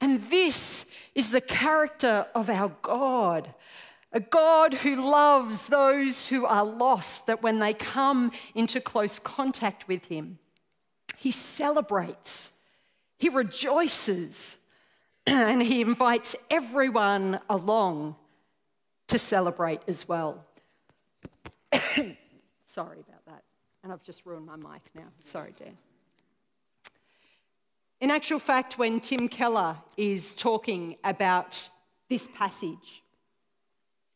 And 0.00 0.30
this 0.30 0.84
is 1.16 1.30
the 1.30 1.40
character 1.40 2.26
of 2.34 2.48
our 2.48 2.70
God. 2.82 3.52
A 4.12 4.20
God 4.20 4.72
who 4.72 5.10
loves 5.10 5.66
those 5.66 6.28
who 6.28 6.46
are 6.46 6.64
lost, 6.64 7.26
that 7.26 7.42
when 7.42 7.58
they 7.58 7.74
come 7.74 8.30
into 8.54 8.80
close 8.80 9.18
contact 9.18 9.88
with 9.88 10.04
Him, 10.04 10.38
he 11.26 11.32
celebrates, 11.32 12.52
he 13.18 13.28
rejoices, 13.28 14.58
and 15.26 15.60
he 15.60 15.80
invites 15.80 16.36
everyone 16.52 17.40
along 17.50 18.14
to 19.08 19.18
celebrate 19.18 19.80
as 19.88 20.06
well. 20.06 20.44
Sorry 22.64 23.00
about 23.00 23.26
that. 23.26 23.42
And 23.82 23.92
I've 23.92 24.04
just 24.04 24.24
ruined 24.24 24.46
my 24.46 24.54
mic 24.54 24.82
now. 24.94 25.08
Sorry, 25.18 25.52
Dan. 25.58 25.76
In 28.00 28.12
actual 28.12 28.38
fact, 28.38 28.78
when 28.78 29.00
Tim 29.00 29.26
Keller 29.28 29.78
is 29.96 30.32
talking 30.32 30.94
about 31.02 31.68
this 32.08 32.28
passage, 32.38 33.02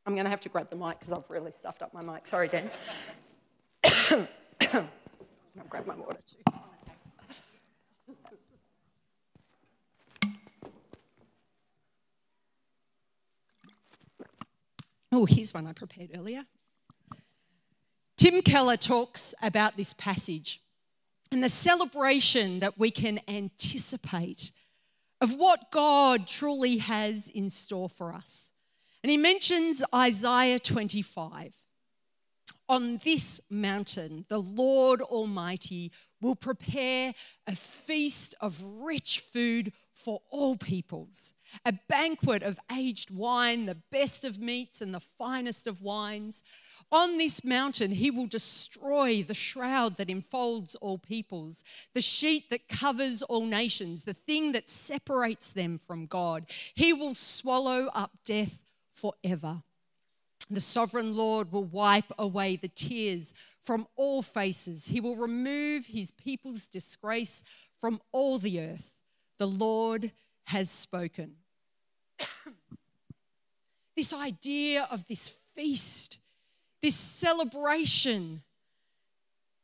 I'm 0.06 0.14
going 0.14 0.26
to 0.26 0.30
have 0.30 0.42
to 0.42 0.48
grab 0.48 0.70
the 0.70 0.76
mic 0.76 1.00
because 1.00 1.12
I've 1.12 1.28
really 1.28 1.50
stuffed 1.50 1.82
up 1.82 1.92
my 1.92 2.02
mic. 2.02 2.28
Sorry, 2.28 2.46
Dan. 2.46 2.70
I'll 4.62 5.66
grab 5.68 5.88
my 5.88 5.96
water 5.96 6.20
too. 6.24 6.52
Oh, 15.12 15.26
here's 15.26 15.52
one 15.52 15.66
I 15.66 15.72
prepared 15.72 16.10
earlier. 16.16 16.44
Tim 18.16 18.42
Keller 18.42 18.76
talks 18.76 19.34
about 19.42 19.76
this 19.76 19.92
passage 19.94 20.60
and 21.32 21.42
the 21.42 21.48
celebration 21.48 22.60
that 22.60 22.78
we 22.78 22.90
can 22.90 23.20
anticipate 23.26 24.52
of 25.20 25.34
what 25.34 25.70
God 25.70 26.26
truly 26.26 26.78
has 26.78 27.28
in 27.28 27.50
store 27.50 27.88
for 27.88 28.12
us. 28.12 28.50
And 29.02 29.10
he 29.10 29.16
mentions 29.16 29.82
Isaiah 29.94 30.58
25. 30.58 31.54
On 32.68 32.98
this 32.98 33.40
mountain, 33.50 34.26
the 34.28 34.38
Lord 34.38 35.00
Almighty 35.02 35.90
will 36.20 36.36
prepare 36.36 37.14
a 37.46 37.56
feast 37.56 38.34
of 38.40 38.62
rich 38.62 39.24
food 39.32 39.72
for 40.04 40.22
all 40.30 40.56
peoples, 40.56 41.32
a 41.64 41.72
banquet 41.88 42.42
of 42.42 42.58
aged 42.72 43.10
wine, 43.10 43.66
the 43.66 43.76
best 43.92 44.24
of 44.24 44.38
meats 44.38 44.80
and 44.80 44.94
the 44.94 45.00
finest 45.18 45.66
of 45.66 45.82
wines. 45.82 46.42
On 46.92 47.18
this 47.18 47.44
mountain, 47.44 47.92
he 47.92 48.10
will 48.10 48.26
destroy 48.26 49.22
the 49.22 49.34
shroud 49.34 49.96
that 49.96 50.10
enfolds 50.10 50.74
all 50.76 50.98
peoples, 50.98 51.62
the 51.94 52.00
sheet 52.00 52.50
that 52.50 52.68
covers 52.68 53.22
all 53.22 53.46
nations, 53.46 54.04
the 54.04 54.14
thing 54.14 54.52
that 54.52 54.68
separates 54.68 55.52
them 55.52 55.78
from 55.78 56.06
God. 56.06 56.46
He 56.74 56.92
will 56.92 57.14
swallow 57.14 57.88
up 57.94 58.12
death 58.24 58.58
forever. 58.94 59.62
The 60.50 60.60
sovereign 60.60 61.16
Lord 61.16 61.52
will 61.52 61.64
wipe 61.64 62.12
away 62.18 62.56
the 62.56 62.68
tears 62.68 63.32
from 63.62 63.86
all 63.94 64.20
faces. 64.22 64.88
He 64.88 65.00
will 65.00 65.14
remove 65.14 65.86
his 65.86 66.10
people's 66.10 66.66
disgrace 66.66 67.44
from 67.80 68.00
all 68.10 68.38
the 68.38 68.60
earth. 68.60 68.99
The 69.40 69.48
Lord 69.48 70.12
has 70.44 70.70
spoken. 70.70 71.36
this 73.96 74.12
idea 74.12 74.86
of 74.90 75.06
this 75.06 75.32
feast, 75.56 76.18
this 76.82 76.94
celebration, 76.94 78.42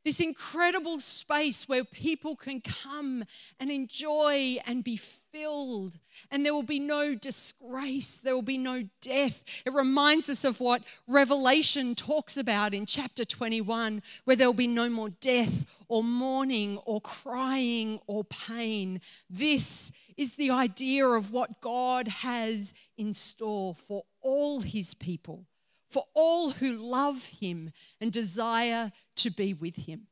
this 0.06 0.20
incredible 0.20 1.00
space 1.00 1.68
where 1.68 1.82
people 1.82 2.36
can 2.36 2.60
come 2.60 3.24
and 3.58 3.72
enjoy 3.72 4.56
and 4.64 4.84
be 4.84 4.96
filled, 4.96 5.98
and 6.30 6.46
there 6.46 6.54
will 6.54 6.62
be 6.62 6.78
no 6.78 7.16
disgrace, 7.16 8.16
there 8.16 8.32
will 8.32 8.40
be 8.40 8.56
no 8.56 8.88
death. 9.02 9.42
It 9.66 9.72
reminds 9.72 10.30
us 10.30 10.44
of 10.44 10.60
what 10.60 10.84
Revelation 11.08 11.96
talks 11.96 12.36
about 12.36 12.72
in 12.72 12.86
chapter 12.86 13.24
21, 13.24 14.00
where 14.22 14.36
there 14.36 14.46
will 14.46 14.54
be 14.54 14.68
no 14.68 14.88
more 14.88 15.10
death 15.10 15.66
or 15.88 16.04
mourning 16.04 16.78
or 16.84 17.00
crying 17.00 17.98
or 18.06 18.22
pain. 18.22 19.00
This 19.28 19.90
is 20.16 20.34
the 20.34 20.52
idea 20.52 21.04
of 21.04 21.32
what 21.32 21.60
God 21.60 22.06
has 22.06 22.74
in 22.96 23.12
store 23.12 23.74
for 23.74 24.04
all 24.22 24.60
his 24.60 24.94
people, 24.94 25.46
for 25.90 26.04
all 26.14 26.50
who 26.50 26.72
love 26.72 27.26
him 27.26 27.70
and 28.00 28.12
desire 28.12 28.92
to 29.16 29.30
be 29.30 29.54
with 29.54 29.76
him. 29.86 30.08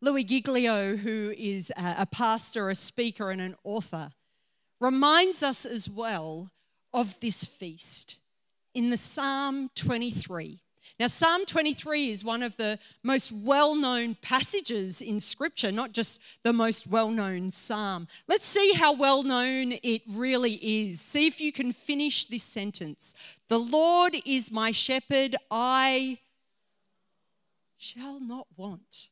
Louis 0.00 0.24
Giglio, 0.24 0.96
who 0.96 1.32
is 1.36 1.72
a 1.76 2.06
pastor, 2.06 2.68
a 2.68 2.74
speaker, 2.74 3.30
and 3.30 3.40
an 3.40 3.54
author, 3.64 4.10
reminds 4.80 5.42
us 5.42 5.64
as 5.64 5.88
well 5.88 6.50
of 6.92 7.18
this 7.20 7.44
feast 7.44 8.18
in 8.74 8.90
the 8.90 8.98
Psalm 8.98 9.70
23. 9.74 10.60
Now, 11.00 11.08
Psalm 11.08 11.44
23 11.44 12.10
is 12.10 12.22
one 12.22 12.42
of 12.42 12.56
the 12.56 12.78
most 13.02 13.32
well 13.32 13.74
known 13.74 14.16
passages 14.22 15.02
in 15.02 15.18
Scripture, 15.18 15.72
not 15.72 15.92
just 15.92 16.20
the 16.44 16.52
most 16.52 16.86
well 16.86 17.10
known 17.10 17.50
psalm. 17.50 18.06
Let's 18.28 18.46
see 18.46 18.74
how 18.74 18.92
well 18.92 19.24
known 19.24 19.72
it 19.82 20.02
really 20.08 20.52
is. 20.52 21.00
See 21.00 21.26
if 21.26 21.40
you 21.40 21.50
can 21.50 21.72
finish 21.72 22.26
this 22.26 22.44
sentence 22.44 23.14
The 23.48 23.58
Lord 23.58 24.14
is 24.24 24.52
my 24.52 24.70
shepherd, 24.70 25.34
I 25.50 26.18
shall 27.76 28.20
not 28.20 28.46
want. 28.56 29.08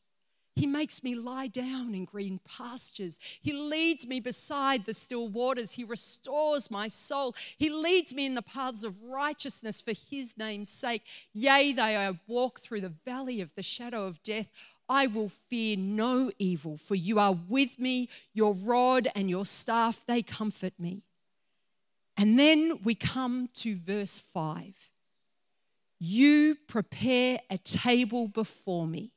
He 0.55 0.67
makes 0.67 1.03
me 1.03 1.15
lie 1.15 1.47
down 1.47 1.95
in 1.95 2.05
green 2.05 2.39
pastures. 2.45 3.19
He 3.41 3.55
leads 3.55 4.07
me 4.07 4.21
beside 4.21 4.85
the 4.85 4.93
still 4.93 5.29
waters. 5.29 5.73
He 5.73 5.85
restores 5.85 6.71
my 6.71 6.89
soul. 6.89 7.35
He 7.57 7.71
leads 7.71 8.13
me 8.13 8.27
in 8.27 8.35
the 8.35 8.43
paths 8.43 8.85
of 8.85 9.03
righteousness 9.03 9.81
for 9.81 9.95
his 10.11 10.37
name's 10.37 10.69
sake. 10.69 11.03
Yea, 11.33 11.73
though 11.73 11.83
I 11.83 12.19
walk 12.27 12.61
through 12.61 12.83
the 12.83 12.93
valley 13.07 13.41
of 13.41 13.55
the 13.55 13.63
shadow 13.63 14.07
of 14.07 14.23
death, 14.23 14.49
I 14.91 15.07
will 15.07 15.31
fear 15.49 15.79
no 15.79 16.31
evil, 16.39 16.77
for 16.77 16.97
you 16.97 17.19
are 17.19 17.39
with 17.49 17.79
me. 17.79 18.11
Your 18.35 18.53
rod 18.53 19.09
and 19.15 19.31
your 19.31 19.47
staff, 19.47 20.05
they 20.07 20.21
comfort 20.21 20.75
me. 20.79 21.03
And 22.19 22.39
then 22.39 22.81
we 22.85 22.95
come 22.95 23.49
to 23.55 23.75
verse 23.75 24.19
5. 24.19 24.75
You 25.99 26.57
prepare 26.69 27.41
a 27.49 27.57
table 27.57 28.29
before 28.29 28.87
me 28.87 29.13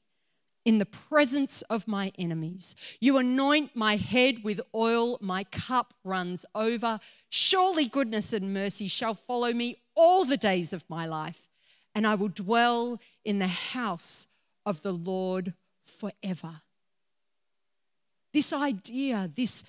in 0.66 0.80
the 0.80 0.86
presence 0.86 1.62
of 1.64 1.88
my 1.88 2.12
enemies. 2.18 2.76
You 3.00 3.18
anoint 3.18 3.76
my 3.76 3.96
head 3.96 4.44
with 4.44 4.60
oil, 4.74 5.18
my 5.22 5.44
cup 5.46 5.94
runs 6.04 6.44
over. 6.56 7.00
Surely 7.30 7.88
goodness 7.88 8.34
and 8.34 8.54
mercy 8.54 8.88
shall 8.88 9.14
follow 9.14 9.54
me 9.54 9.78
all 9.96 10.26
the 10.26 10.38
days 10.38 10.74
of 10.74 10.84
my 10.90 11.06
life, 11.06 11.48
and 11.94 12.06
I 12.06 12.16
will 12.16 12.30
dwell 12.30 13.00
in 13.24 13.40
the 13.40 13.48
house 13.48 14.28
of 14.66 14.82
the 14.82 14.92
Lord 14.92 15.54
forever. 15.86 16.62
This 18.34 18.52
idea, 18.52 19.30
this 19.34 19.64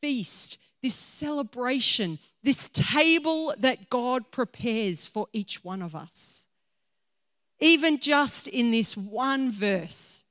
feast, 0.00 0.58
this 0.82 0.94
celebration, 0.94 2.18
this 2.42 2.70
table 2.70 3.54
that 3.58 3.90
God 3.90 4.30
prepares 4.30 5.06
for 5.06 5.28
each 5.32 5.62
one 5.62 5.82
of 5.82 5.94
us. 5.94 6.46
Even 7.60 7.98
just 7.98 8.48
in 8.48 8.70
this 8.70 8.96
one 8.96 9.50
verse, 9.50 10.24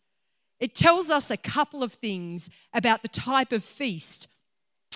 it 0.59 0.75
tells 0.75 1.09
us 1.09 1.29
a 1.29 1.37
couple 1.37 1.83
of 1.83 1.93
things 1.93 2.49
about 2.73 3.01
the 3.01 3.07
type 3.07 3.51
of 3.51 3.63
feast 3.63 4.27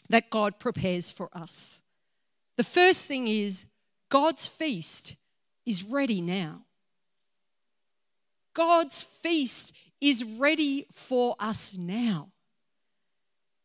that 0.09 0.29
God 0.29 0.59
prepares 0.59 1.11
for 1.11 1.29
us. 1.33 1.81
The 2.57 2.63
first 2.63 3.05
thing 3.05 3.27
is 3.27 3.65
God's 4.09 4.47
feast 4.47 5.15
is 5.65 5.83
ready 5.83 6.21
now. 6.21 6.61
God's 8.53 9.01
feast 9.01 9.73
is 10.01 10.23
ready 10.23 10.87
for 10.91 11.35
us 11.39 11.75
now. 11.77 12.29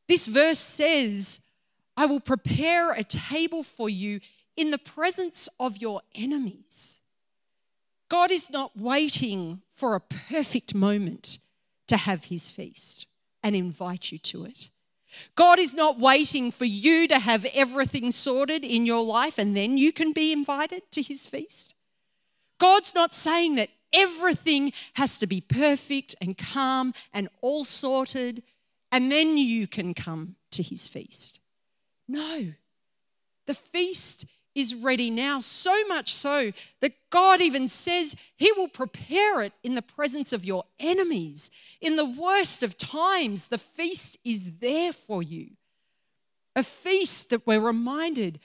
This 0.09 0.27
verse 0.27 0.61
says, 0.61 1.41
I 1.97 2.07
will 2.07 2.21
prepare 2.21 2.93
a 2.93 3.03
table 3.03 3.63
for 3.63 3.89
you 3.89 4.21
in 4.57 4.71
the 4.71 4.79
presence 4.79 5.49
of 5.59 5.79
your 5.79 6.03
enemies. 6.15 7.01
God 8.09 8.31
is 8.31 8.51
not 8.51 8.77
waiting 8.77 9.63
for 9.75 9.95
a 9.95 10.01
perfect 10.01 10.75
moment 10.75 11.39
to 11.89 11.97
have 11.97 12.25
his 12.25 12.49
feast 12.49 13.07
and 13.43 13.55
invite 13.55 14.13
you 14.13 14.19
to 14.19 14.45
it. 14.45 14.71
God 15.35 15.59
is 15.59 15.73
not 15.73 15.99
waiting 15.99 16.51
for 16.51 16.65
you 16.65 17.09
to 17.09 17.19
have 17.19 17.47
everything 17.55 18.11
sorted 18.11 18.65
in 18.65 18.87
your 18.87 19.03
life 19.03 19.39
and 19.39 19.57
then 19.57 19.79
you 19.79 19.93
can 19.93 20.13
be 20.13 20.33
invited 20.33 20.83
to 20.93 21.03
his 21.03 21.27
feast. 21.27 21.75
God's 22.59 22.95
not 22.95 23.15
saying 23.15 23.55
that 23.57 23.71
everything 23.93 24.73
has 24.95 25.19
to 25.19 25.27
be 25.27 25.41
perfect 25.41 26.15
and 26.21 26.37
calm 26.37 26.93
and 27.13 27.29
all 27.41 27.65
sorted 27.65 28.43
and 28.93 29.11
then 29.11 29.39
you 29.39 29.67
can 29.67 29.95
come 29.95 30.37
to 30.53 30.63
his 30.63 30.87
feast. 30.87 31.41
No, 32.09 32.53
the 33.47 33.55
feast 33.55 34.27
is 34.57 34.75
ready 34.75 35.11
now, 35.11 35.41
so 35.41 35.87
much 35.87 36.15
so 36.15 36.51
that 36.81 36.95
God 37.11 37.41
even 37.41 37.69
says 37.69 38.17
He 38.37 38.51
will 38.53 38.69
prepare 38.69 39.43
it 39.43 39.53
in 39.63 39.77
the 39.77 39.83
presence 39.83 40.33
of 40.33 40.45
your 40.45 40.65
enemies. 40.81 41.51
In 41.81 41.97
the 41.97 42.07
worst 42.07 42.63
of 42.63 42.79
times, 42.79 43.49
the 43.49 43.59
feast 43.59 44.17
is 44.25 44.59
there 44.61 44.93
for 44.93 45.23
you. 45.23 45.51
A 46.57 46.63
feast 46.63 47.29
that 47.31 47.47
we're 47.47 47.61
reminded 47.61 48.41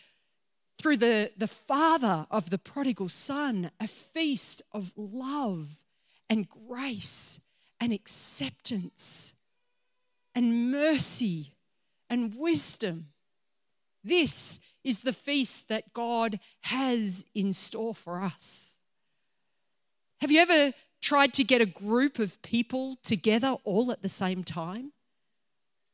through 0.78 0.98
the, 0.98 1.32
the 1.38 1.48
father 1.48 2.28
of 2.30 2.50
the 2.50 2.58
prodigal 2.58 3.08
son, 3.08 3.72
a 3.80 3.88
feast 3.88 4.62
of 4.74 4.92
love 4.98 5.82
and 6.30 6.50
grace 6.50 7.40
and 7.80 7.94
acceptance 7.94 9.34
and 10.36 10.72
mercy 10.72 11.54
and 12.10 12.36
wisdom. 12.36 13.08
This 14.04 14.60
is 14.84 15.02
the 15.02 15.14
feast 15.14 15.70
that 15.70 15.94
God 15.94 16.40
has 16.62 17.26
in 17.34 17.54
store 17.54 17.94
for 17.94 18.22
us. 18.22 18.76
Have 20.20 20.32
you 20.32 20.40
ever 20.40 20.74
tried 21.02 21.34
to 21.34 21.44
get 21.44 21.62
a 21.62 21.66
group 21.66 22.20
of 22.20 22.42
people 22.42 22.98
together 23.04 23.56
all 23.64 23.92
at 23.92 24.02
the 24.02 24.10
same 24.10 24.44
time? 24.44 24.92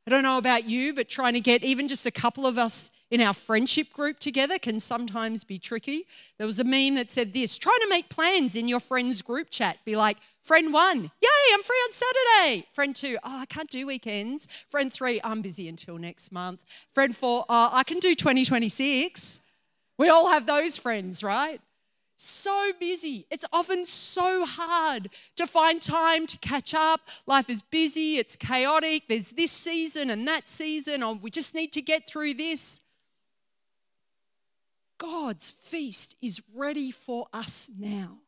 I 0.06 0.10
don't 0.10 0.24
know 0.24 0.38
about 0.38 0.66
you, 0.66 0.94
but 0.94 1.10
trying 1.10 1.34
to 1.34 1.42
get 1.42 1.64
even 1.64 1.88
just 1.88 2.06
a 2.06 2.12
couple 2.12 2.46
of 2.46 2.58
us 2.58 2.92
in 3.10 3.22
our 3.22 3.34
friendship 3.34 3.92
group 3.94 4.20
together 4.20 4.60
can 4.60 4.80
sometimes 4.80 5.44
be 5.44 5.58
tricky. 5.58 6.06
There 6.38 6.48
was 6.48 6.60
a 6.60 6.64
meme 6.64 6.96
that 6.96 7.10
said 7.10 7.34
this 7.34 7.58
trying 7.58 7.80
to 7.82 7.90
make 7.90 8.10
plans 8.10 8.56
in 8.56 8.68
your 8.68 8.80
friends' 8.80 9.22
group 9.22 9.50
chat. 9.50 9.78
Be 9.86 9.96
like, 9.96 10.18
friend 10.44 10.74
one, 10.74 11.04
yay, 11.22 11.54
I'm 11.54 11.64
free 11.64 11.78
on 11.78 11.92
Saturday. 11.92 12.68
Friend 12.74 12.96
two, 12.96 13.18
oh, 13.24 13.40
I 13.40 13.46
can't 13.46 13.70
do 13.70 13.88
weekends. 13.88 14.48
Friend 14.70 14.92
three, 14.92 15.22
I'm 15.24 15.42
busy 15.42 15.68
until 15.68 15.98
next 15.98 16.32
month. 16.32 16.64
Friend 16.94 17.16
four, 17.16 17.46
oh, 17.48 17.70
I 17.72 17.84
can 17.84 18.00
do 18.00 18.16
2026. 18.16 19.42
We 19.98 20.10
all 20.10 20.30
have 20.30 20.46
those 20.46 20.78
friends, 20.78 21.24
right? 21.24 21.62
so 22.20 22.72
busy. 22.80 23.28
It's 23.30 23.46
often 23.54 23.86
so 23.86 24.46
hard 24.46 25.10
to 25.36 25.46
find 25.48 25.82
time 25.82 26.26
to 26.28 26.38
catch 26.40 26.74
up. 26.74 27.02
Life 27.26 27.50
is 27.50 27.62
busy, 27.62 28.18
it's 28.18 28.36
chaotic. 28.36 29.04
There's 29.08 29.30
this 29.30 29.52
season 29.52 30.10
and 30.10 30.28
that 30.28 30.48
season, 30.48 31.04
or 31.04 31.14
we 31.14 31.30
just 31.30 31.54
need 31.54 31.72
to 31.74 31.82
get 31.82 32.08
through 32.08 32.34
this. 32.34 32.82
God's 34.98 35.52
feast 35.52 36.16
is 36.22 36.42
ready 36.54 36.92
for 36.92 37.28
us 37.34 37.70
now. 37.78 38.20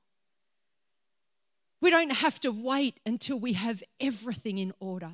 We 1.81 1.89
don't 1.89 2.11
have 2.11 2.39
to 2.41 2.51
wait 2.51 2.99
until 3.05 3.39
we 3.39 3.53
have 3.53 3.81
everything 3.99 4.57
in 4.57 4.73
order. 4.79 5.13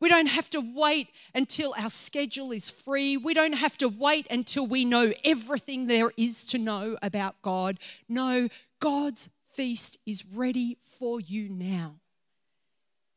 We 0.00 0.08
don't 0.08 0.26
have 0.26 0.48
to 0.50 0.60
wait 0.60 1.08
until 1.34 1.74
our 1.76 1.90
schedule 1.90 2.52
is 2.52 2.70
free. 2.70 3.16
We 3.16 3.34
don't 3.34 3.54
have 3.54 3.76
to 3.78 3.88
wait 3.88 4.26
until 4.30 4.66
we 4.66 4.84
know 4.84 5.12
everything 5.24 5.86
there 5.86 6.12
is 6.16 6.46
to 6.46 6.58
know 6.58 6.96
about 7.02 7.40
God. 7.42 7.78
No, 8.08 8.48
God's 8.80 9.28
feast 9.52 9.98
is 10.06 10.24
ready 10.24 10.78
for 10.98 11.20
you 11.20 11.48
now. 11.48 11.96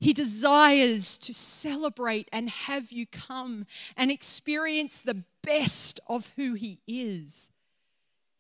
He 0.02 0.14
desires 0.14 1.16
to 1.20 1.32
celebrate 1.32 2.28
and 2.34 2.50
have 2.50 2.92
you 2.92 3.06
come 3.06 3.68
and 3.96 4.10
experience 4.10 4.98
the 4.98 5.24
best 5.44 6.00
of 6.08 6.32
who 6.36 6.56
He 6.56 6.80
is. 6.88 7.52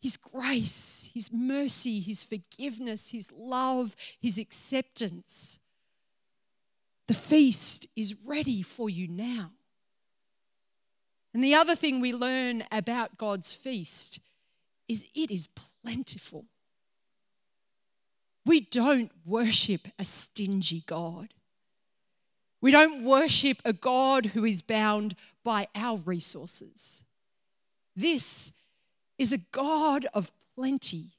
His 0.02 0.17
grace, 0.17 1.08
His 1.13 1.32
mercy, 1.32 2.00
His 2.00 2.24
forgiveness, 2.24 3.12
His 3.12 3.32
love, 3.32 3.95
His 4.19 4.39
acceptance. 4.39 5.60
The 7.08 7.13
feast 7.13 7.86
is 7.95 8.15
ready 8.26 8.63
for 8.63 8.89
you 8.89 9.08
now. 9.08 9.52
And 11.32 11.43
the 11.43 11.54
other 11.54 11.76
thing 11.76 12.02
we 12.02 12.12
learn 12.12 12.63
about 12.71 13.19
God's 13.19 13.54
feast 13.54 14.19
is 14.88 15.08
it 15.13 15.30
is 15.30 15.47
plentiful. 15.84 16.45
We 18.47 18.62
don't 18.62 19.12
worship 19.24 19.89
a 20.00 20.06
stingy 20.06 20.84
God. 20.88 21.36
We 22.62 22.71
don't 22.71 23.04
worship 23.04 23.58
a 23.65 23.74
God 23.74 24.28
who 24.28 24.45
is 24.45 24.62
bound 24.62 25.15
by 25.43 25.67
our 25.76 25.97
resources. 25.97 27.02
This 27.95 28.52
is 29.17 29.34
a 29.34 29.39
God 29.52 30.06
of 30.13 30.32
plenty. 30.56 31.12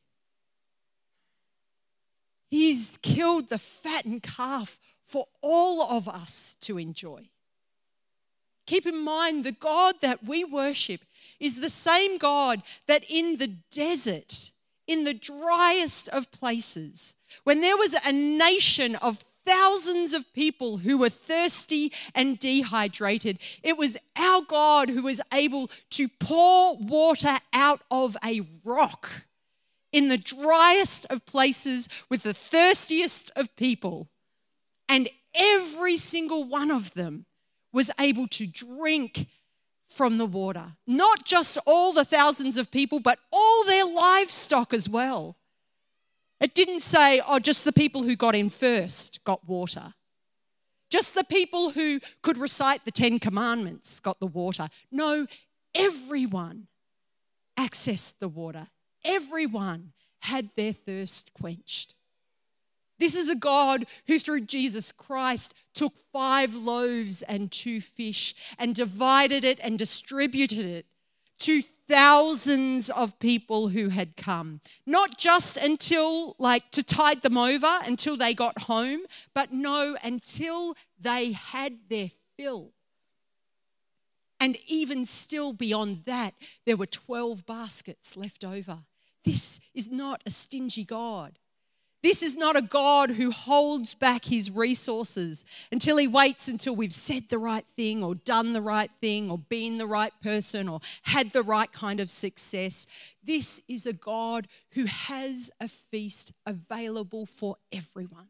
He's 2.49 2.99
killed 3.03 3.49
the 3.49 3.59
fattened 3.59 4.23
calf 4.23 4.79
for 5.05 5.27
all 5.41 5.83
of 5.83 6.09
us 6.09 6.57
to 6.61 6.79
enjoy. 6.79 7.29
Keep 8.67 8.87
in 8.87 9.03
mind 9.03 9.45
the 9.45 9.53
God 9.53 9.97
that 10.01 10.25
we 10.25 10.45
worship 10.45 11.01
is 11.41 11.57
the 11.61 11.69
same 11.69 12.19
God 12.19 12.63
that 12.87 13.05
in 13.09 13.39
the 13.39 13.49
desert, 13.71 14.53
in 14.87 15.05
the 15.05 15.15
driest 15.15 16.09
of 16.09 16.31
places, 16.31 17.15
when 17.43 17.61
there 17.61 17.77
was 17.77 17.95
a 17.95 18.13
nation 18.13 18.95
of 18.97 19.25
thousands 19.45 20.15
of 20.15 20.33
people 20.33 20.79
who 20.79 20.99
were 20.99 21.09
thirsty 21.09 21.93
and 22.15 22.39
dehydrated, 22.39 23.39
it 23.63 23.77
was 23.77 23.97
our 24.17 24.43
God 24.43 24.89
who 24.89 25.03
was 25.03 25.21
able 25.33 25.71
to 25.91 26.09
pour 26.09 26.77
water 26.77 27.39
out 27.53 27.81
of 27.91 28.17
a 28.25 28.43
rock 28.65 29.27
in 29.93 30.09
the 30.09 30.19
driest 30.19 31.07
of 31.11 31.27
places 31.27 31.89
with 32.09 32.23
the 32.23 32.35
thirstiest 32.35 33.31
of 33.37 33.55
people 33.57 34.09
and 34.89 35.09
every 35.35 35.97
single 35.97 36.45
one 36.45 36.71
of 36.71 36.95
them 36.95 37.27
was 37.73 37.91
able 37.99 38.29
to 38.29 38.47
drink 38.47 39.27
from 39.89 40.19
the 40.19 40.27
water. 40.27 40.73
Not 40.87 41.25
just 41.25 41.59
all 41.67 41.93
the 41.93 42.05
thousands 42.05 42.57
of 42.57 42.71
people, 42.71 43.01
but 43.01 43.19
all 43.33 43.65
their 43.65 43.85
livestock 43.85 44.73
as 44.75 44.89
well. 44.89 45.37
It 46.43 46.57
didn't 46.57 46.81
say, 46.81 47.23
oh, 47.27 47.39
just 47.39 47.65
the 47.65 47.73
people 47.73 48.03
who 48.03 48.17
got 48.17 48.35
in 48.35 48.51
first 48.51 49.23
got 49.23 49.49
water. 49.49 49.95
Just 50.91 51.15
the 51.15 51.25
people 51.25 51.71
who 51.71 52.01
could 52.21 52.37
recite 52.37 52.85
the 52.85 52.91
Ten 52.91 53.21
Commandments 53.21 54.01
got 54.01 54.19
the 54.19 54.27
water. 54.27 54.69
No, 54.91 55.29
everyone 55.73 56.67
accessed 57.57 58.15
the 58.19 58.29
water. 58.29 58.67
Everyone 59.05 59.93
had 60.23 60.51
their 60.57 60.73
thirst 60.73 61.33
quenched. 61.33 61.95
This 62.99 63.15
is 63.15 63.29
a 63.29 63.37
God 63.37 63.85
who, 64.09 64.19
through 64.19 64.43
Jesus 64.43 64.91
Christ, 64.91 65.55
took 65.75 65.95
five 66.13 66.55
loaves 66.55 67.23
and 67.23 67.51
two 67.53 67.81
fish 67.81 68.35
and 68.59 68.75
divided 68.75 69.45
it 69.45 69.61
and 69.63 69.79
distributed 69.79 70.67
it 70.67 70.87
to 71.39 71.63
thousands 71.93 72.89
of 72.89 73.19
people 73.19 73.69
who 73.69 73.91
had 73.91 74.17
come. 74.17 74.63
Not 74.87 75.19
just 75.19 75.59
until, 75.59 76.35
like, 76.39 76.71
to 76.71 76.83
tide 76.83 77.21
them 77.21 77.37
over 77.37 77.81
until 77.85 78.17
they 78.17 78.33
got 78.33 78.63
home, 78.63 79.01
but 79.35 79.53
no, 79.53 79.99
until 80.03 80.75
they 80.99 81.33
had 81.33 81.91
their 81.91 82.11
fill. 82.39 82.73
And 84.41 84.57
even 84.67 85.05
still 85.05 85.53
beyond 85.53 86.05
that, 86.07 86.33
there 86.65 86.79
were 86.79 86.87
12 86.87 87.45
baskets 87.45 88.17
left 88.17 88.43
over. 88.43 88.79
This 89.27 89.61
is 89.75 89.91
not 89.91 90.23
a 90.25 90.31
stingy 90.31 90.85
God. 90.85 91.39
This 92.03 92.23
is 92.23 92.35
not 92.37 92.57
a 92.57 92.63
God 92.63 93.11
who 93.11 93.31
holds 93.31 93.95
back 93.95 94.25
his 94.25 94.51
resources 94.51 95.45
until 95.71 95.97
he 95.99 96.09
waits 96.09 96.49
until 96.49 96.75
we've 96.75 96.93
said 96.93 97.29
the 97.29 97.39
right 97.39 97.65
thing 97.77 98.03
or 98.03 98.17
done 98.17 98.53
the 98.53 98.61
right 98.61 98.91
thing 99.01 99.31
or 99.31 99.39
been 99.39 99.79
the 99.79 99.87
right 99.87 100.13
person 100.21 100.69
or 100.69 100.81
had 101.03 101.31
the 101.31 101.45
right 101.45 101.71
kind 101.71 102.01
of 102.01 102.11
success. 102.11 102.87
This 103.23 103.61
is 103.69 103.87
a 103.87 103.93
God 103.93 104.49
who 104.73 104.87
has 104.87 105.53
a 105.61 105.69
feast 105.69 106.33
available 106.45 107.25
for 107.25 107.57
everyone. 107.71 108.29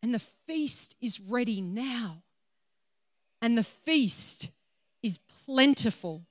And 0.00 0.14
the 0.14 0.22
feast 0.46 0.94
is 1.00 1.18
ready 1.18 1.60
now. 1.60 2.22
And 3.42 3.58
the 3.58 3.64
feast 3.64 4.50
is 5.02 5.18
plentiful. 5.46 6.22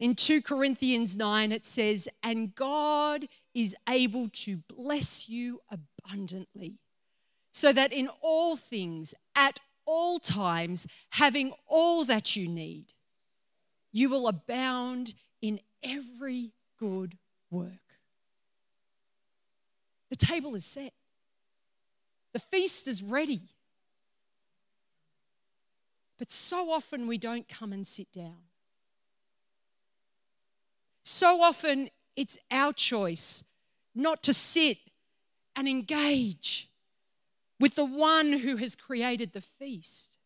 In 0.00 0.14
2 0.14 0.42
Corinthians 0.42 1.16
9, 1.16 1.52
it 1.52 1.66
says, 1.66 2.08
And 2.22 2.54
God 2.54 3.28
is 3.54 3.76
able 3.88 4.28
to 4.30 4.58
bless 4.68 5.28
you 5.28 5.60
abundantly, 5.70 6.78
so 7.52 7.72
that 7.72 7.92
in 7.92 8.08
all 8.20 8.56
things, 8.56 9.14
at 9.36 9.60
all 9.86 10.18
times, 10.18 10.86
having 11.10 11.52
all 11.66 12.04
that 12.04 12.34
you 12.34 12.48
need, 12.48 12.94
you 13.92 14.08
will 14.08 14.26
abound 14.26 15.14
in 15.40 15.60
every 15.82 16.52
good 16.78 17.16
work. 17.50 17.70
The 20.10 20.16
table 20.16 20.54
is 20.54 20.64
set, 20.64 20.92
the 22.32 22.40
feast 22.40 22.88
is 22.88 23.02
ready. 23.02 23.42
But 26.16 26.30
so 26.30 26.70
often 26.70 27.06
we 27.06 27.18
don't 27.18 27.48
come 27.48 27.72
and 27.72 27.86
sit 27.86 28.12
down. 28.12 28.44
So 31.02 31.42
often 31.42 31.90
it's 32.16 32.38
our 32.50 32.72
choice 32.72 33.44
not 33.94 34.22
to 34.24 34.34
sit 34.34 34.78
and 35.56 35.68
engage 35.68 36.68
with 37.60 37.74
the 37.76 37.84
one 37.84 38.40
who 38.40 38.56
has 38.56 38.74
created 38.74 39.32
the 39.32 39.40
feast, 39.40 40.16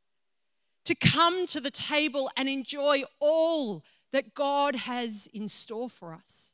to 0.85 0.95
come 0.95 1.47
to 1.47 1.61
the 1.61 1.71
table 1.71 2.31
and 2.37 2.49
enjoy 2.49 3.03
all 3.21 3.85
that 4.13 4.35
God 4.35 4.75
has 4.75 5.29
in 5.35 5.49
store 5.49 5.91
for 5.91 6.15
us. 6.15 6.53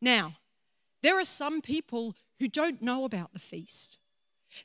Now, 0.00 0.36
there 1.02 1.18
are 1.18 1.24
some 1.24 1.60
people 1.60 2.16
who 2.38 2.48
don't 2.48 2.80
know 2.80 3.04
about 3.04 3.32
the 3.32 3.40
feast. 3.40 3.98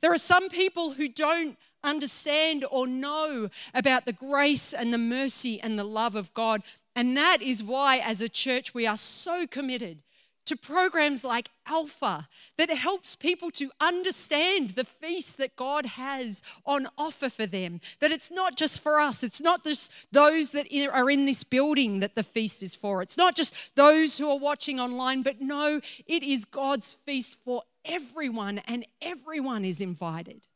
There 0.02 0.13
are 0.13 0.20
some 0.20 0.50
people 0.50 0.92
who 0.92 1.08
don't 1.08 1.58
understand 1.84 2.66
or 2.70 2.88
know 2.88 3.50
about 3.74 4.06
the 4.06 4.13
grace 4.13 4.74
and 4.74 4.94
the 4.94 4.98
mercy 4.98 5.60
and 5.62 5.80
the 5.80 5.84
love 5.84 6.16
of 6.16 6.34
God. 6.34 6.62
And 6.98 7.16
that 7.16 7.44
is 7.44 7.64
why, 7.64 8.00
as 8.00 8.24
a 8.24 8.28
church, 8.28 8.74
we 8.74 8.88
are 8.88 8.98
so 8.98 9.46
committed 9.46 10.02
to 10.48 10.58
programs 10.58 11.24
like 11.24 11.50
Alpha 11.68 12.28
that 12.58 12.72
helps 12.72 13.16
people 13.16 13.52
to 13.52 13.70
understand 13.80 14.72
the 14.72 14.84
feast 14.84 15.38
that 15.38 15.56
God 15.56 15.86
has 15.86 16.42
on 16.66 16.88
offer 16.98 17.30
for 17.30 17.46
them. 17.46 17.82
That 18.00 18.12
it's 18.12 18.32
not 18.32 18.56
just 18.56 18.82
for 18.82 19.00
us, 19.00 19.24
it's 19.24 19.40
not 19.40 19.64
just 19.64 19.92
those 20.12 20.54
that 20.54 20.74
are 20.92 21.10
in 21.12 21.28
this 21.28 21.44
building 21.44 22.00
that 22.00 22.16
the 22.16 22.24
feast 22.24 22.64
is 22.64 22.74
for. 22.74 23.04
It's 23.04 23.18
not 23.18 23.36
just 23.36 23.54
those 23.76 24.18
who 24.18 24.28
are 24.32 24.40
watching 24.40 24.80
online, 24.80 25.22
but 25.22 25.40
no, 25.40 25.82
it 26.08 26.24
is 26.24 26.46
God's 26.46 26.94
feast 27.06 27.38
for 27.46 27.62
everyone, 27.86 28.58
and 28.66 28.88
everyone 29.04 29.66
is 29.66 29.82
invited. 29.82 30.48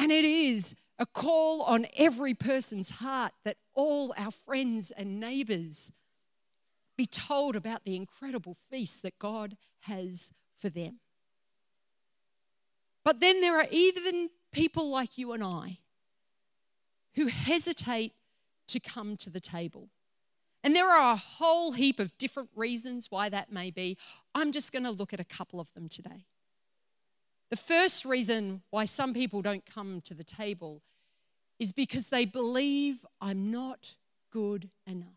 And 0.00 0.10
it 0.10 0.24
is 0.24 0.74
a 0.98 1.06
call 1.06 1.62
on 1.62 1.86
every 1.96 2.34
person's 2.34 2.90
heart 2.90 3.32
that 3.44 3.56
all 3.74 4.12
our 4.16 4.30
friends 4.30 4.90
and 4.90 5.20
neighbors 5.20 5.92
be 6.96 7.06
told 7.06 7.54
about 7.54 7.84
the 7.84 7.94
incredible 7.94 8.56
feast 8.70 9.02
that 9.02 9.18
God 9.18 9.56
has 9.82 10.32
for 10.60 10.68
them. 10.68 10.98
But 13.04 13.20
then 13.20 13.40
there 13.40 13.56
are 13.56 13.68
even 13.70 14.30
people 14.52 14.90
like 14.90 15.16
you 15.16 15.32
and 15.32 15.42
I 15.42 15.78
who 17.14 17.28
hesitate 17.28 18.12
to 18.66 18.80
come 18.80 19.16
to 19.18 19.30
the 19.30 19.40
table. 19.40 19.88
And 20.64 20.74
there 20.74 20.90
are 20.90 21.12
a 21.12 21.16
whole 21.16 21.72
heap 21.72 22.00
of 22.00 22.16
different 22.18 22.50
reasons 22.54 23.10
why 23.10 23.28
that 23.28 23.52
may 23.52 23.70
be. 23.70 23.96
I'm 24.34 24.52
just 24.52 24.72
going 24.72 24.84
to 24.84 24.90
look 24.90 25.12
at 25.12 25.20
a 25.20 25.24
couple 25.24 25.60
of 25.60 25.72
them 25.74 25.88
today. 25.88 26.26
The 27.50 27.56
first 27.56 28.04
reason 28.04 28.62
why 28.70 28.84
some 28.84 29.14
people 29.14 29.42
don't 29.42 29.64
come 29.64 30.00
to 30.02 30.14
the 30.14 30.24
table 30.24 30.82
is 31.58 31.72
because 31.72 32.08
they 32.08 32.24
believe 32.24 33.04
I'm 33.20 33.50
not 33.50 33.94
good 34.30 34.68
enough. 34.86 35.08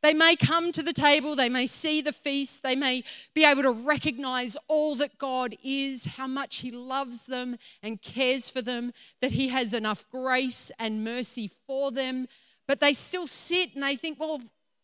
They 0.00 0.14
may 0.14 0.36
come 0.36 0.70
to 0.72 0.82
the 0.82 0.92
table, 0.92 1.34
they 1.34 1.48
may 1.48 1.66
see 1.66 2.00
the 2.00 2.12
feast, 2.12 2.62
they 2.62 2.76
may 2.76 3.02
be 3.34 3.44
able 3.44 3.62
to 3.64 3.72
recognize 3.72 4.56
all 4.68 4.94
that 4.94 5.18
God 5.18 5.56
is, 5.64 6.04
how 6.04 6.28
much 6.28 6.58
He 6.58 6.70
loves 6.70 7.26
them 7.26 7.56
and 7.82 8.00
cares 8.00 8.48
for 8.48 8.62
them, 8.62 8.92
that 9.20 9.32
He 9.32 9.48
has 9.48 9.74
enough 9.74 10.08
grace 10.08 10.70
and 10.78 11.02
mercy 11.02 11.50
for 11.66 11.90
them, 11.90 12.28
but 12.68 12.78
they 12.78 12.92
still 12.92 13.26
sit 13.26 13.74
and 13.74 13.82
they 13.82 13.96
think, 13.96 14.20
well, 14.20 14.40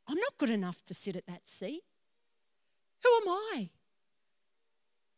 I'm 0.08 0.18
not 0.18 0.36
good 0.36 0.50
enough 0.50 0.84
to 0.86 0.94
sit 0.94 1.14
at 1.14 1.26
that 1.26 1.46
seat. 1.46 1.82
Who 3.04 3.10
am 3.22 3.28
I? 3.28 3.68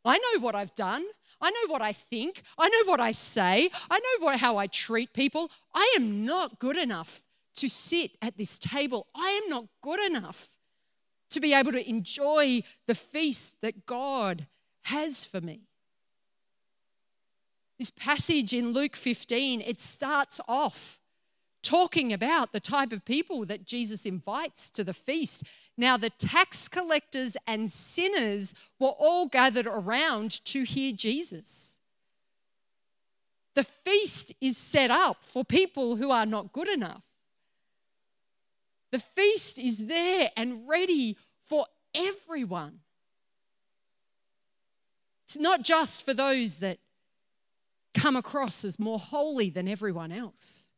I 0.07 0.19
know 0.19 0.41
what 0.41 0.55
I've 0.55 0.75
done. 0.75 1.05
I 1.41 1.51
know 1.51 1.73
what 1.73 1.83
I 1.83 1.93
think. 1.93 2.43
I 2.59 2.69
know 2.69 2.91
what 2.91 3.01
I 3.01 3.13
say. 3.13 3.71
I 3.91 3.99
know 3.99 4.25
what, 4.25 4.39
how 4.39 4.57
I 4.57 4.67
treat 4.67 5.13
people. 5.13 5.51
I 5.75 5.95
am 5.97 6.25
not 6.25 6.59
good 6.59 6.77
enough 6.77 7.23
to 7.57 7.69
sit 7.69 8.13
at 8.23 8.37
this 8.37 8.59
table. 8.59 9.07
I 9.15 9.41
am 9.43 9.51
not 9.51 9.67
good 9.83 10.01
enough 10.01 10.49
to 11.31 11.41
be 11.41 11.53
able 11.53 11.73
to 11.73 11.89
enjoy 11.89 12.63
the 12.87 12.95
feast 12.95 13.57
that 13.61 13.87
God 13.87 14.47
has 14.85 15.25
for 15.25 15.41
me. 15.41 15.63
This 17.79 17.91
passage 17.91 18.55
in 18.55 18.71
Luke 18.71 18.97
15, 18.97 19.61
it 19.61 19.81
starts 19.81 20.41
off 20.49 20.99
talking 21.63 22.13
about 22.13 22.53
the 22.53 22.61
type 22.61 22.93
of 22.93 23.05
people 23.05 23.45
that 23.45 23.67
Jesus 23.67 24.07
invites 24.07 24.71
to 24.71 24.85
the 24.85 24.95
feast. 24.95 25.43
Now, 25.79 25.97
the 25.97 26.11
tax 26.11 26.69
collectors 26.69 27.37
and 27.47 27.71
sinners 27.71 28.55
were 28.79 28.95
all 28.99 29.27
gathered 29.27 29.67
around 29.67 30.45
to 30.47 30.63
hear 30.63 30.93
Jesus. 30.93 31.79
The 33.55 33.65
feast 33.65 34.33
is 34.41 34.57
set 34.57 34.91
up 34.91 35.23
for 35.23 35.45
people 35.45 35.97
who 35.97 36.11
are 36.11 36.27
not 36.27 36.53
good 36.53 36.69
enough. 36.69 37.03
The 38.93 38.99
feast 38.99 39.59
is 39.59 39.79
there 39.79 40.31
and 40.37 40.67
ready 40.69 41.17
for 41.47 41.67
everyone. 41.95 42.81
It's 45.27 45.39
not 45.39 45.63
just 45.63 46.05
for 46.05 46.15
those 46.15 46.59
that 46.59 46.79
come 47.95 48.17
across 48.17 48.65
as 48.65 48.79
more 48.79 48.99
holy 48.99 49.51
than 49.51 49.69
everyone 49.69 50.13
else. 50.13 50.71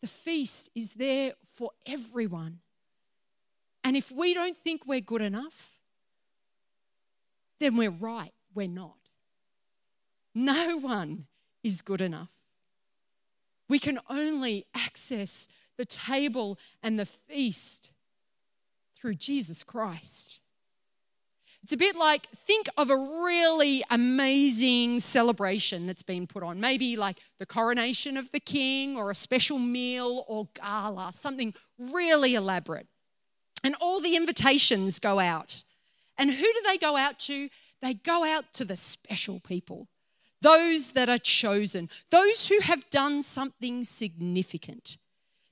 The 0.00 0.06
feast 0.06 0.70
is 0.74 0.92
there 0.92 1.32
for 1.54 1.70
everyone. 1.86 2.60
And 3.84 3.96
if 3.96 4.10
we 4.10 4.32
don't 4.32 4.56
think 4.56 4.86
we're 4.86 5.02
good 5.02 5.20
enough, 5.20 5.78
then 7.60 7.76
we're 7.76 7.90
right, 7.90 8.32
we're 8.54 8.66
not. 8.66 8.96
No 10.34 10.78
one 10.78 11.26
is 11.62 11.82
good 11.82 12.00
enough. 12.00 12.30
We 13.68 13.78
can 13.78 14.00
only 14.08 14.66
access 14.74 15.46
the 15.76 15.84
table 15.84 16.58
and 16.82 16.98
the 16.98 17.06
feast 17.06 17.90
through 18.96 19.14
Jesus 19.14 19.62
Christ. 19.62 20.40
It's 21.62 21.72
a 21.72 21.78
bit 21.78 21.96
like 21.96 22.28
think 22.30 22.68
of 22.76 22.90
a 22.90 22.96
really 22.96 23.82
amazing 23.90 25.00
celebration 25.00 25.86
that's 25.86 26.02
been 26.02 26.26
put 26.26 26.42
on. 26.42 26.60
Maybe 26.60 26.96
like 26.96 27.18
the 27.38 27.46
coronation 27.46 28.18
of 28.18 28.30
the 28.32 28.40
king 28.40 28.96
or 28.96 29.10
a 29.10 29.14
special 29.14 29.58
meal 29.58 30.24
or 30.28 30.48
gala, 30.54 31.12
something 31.14 31.54
really 31.78 32.34
elaborate. 32.34 32.86
And 33.64 33.74
all 33.80 34.00
the 34.00 34.14
invitations 34.14 34.98
go 34.98 35.18
out. 35.18 35.64
And 36.16 36.30
who 36.30 36.44
do 36.44 36.62
they 36.64 36.78
go 36.78 36.96
out 36.96 37.18
to? 37.20 37.48
They 37.82 37.94
go 37.94 38.24
out 38.24 38.52
to 38.54 38.64
the 38.64 38.76
special 38.76 39.40
people, 39.40 39.88
those 40.40 40.92
that 40.92 41.08
are 41.08 41.18
chosen, 41.18 41.90
those 42.10 42.46
who 42.48 42.60
have 42.60 42.88
done 42.90 43.22
something 43.22 43.82
significant. 43.82 44.96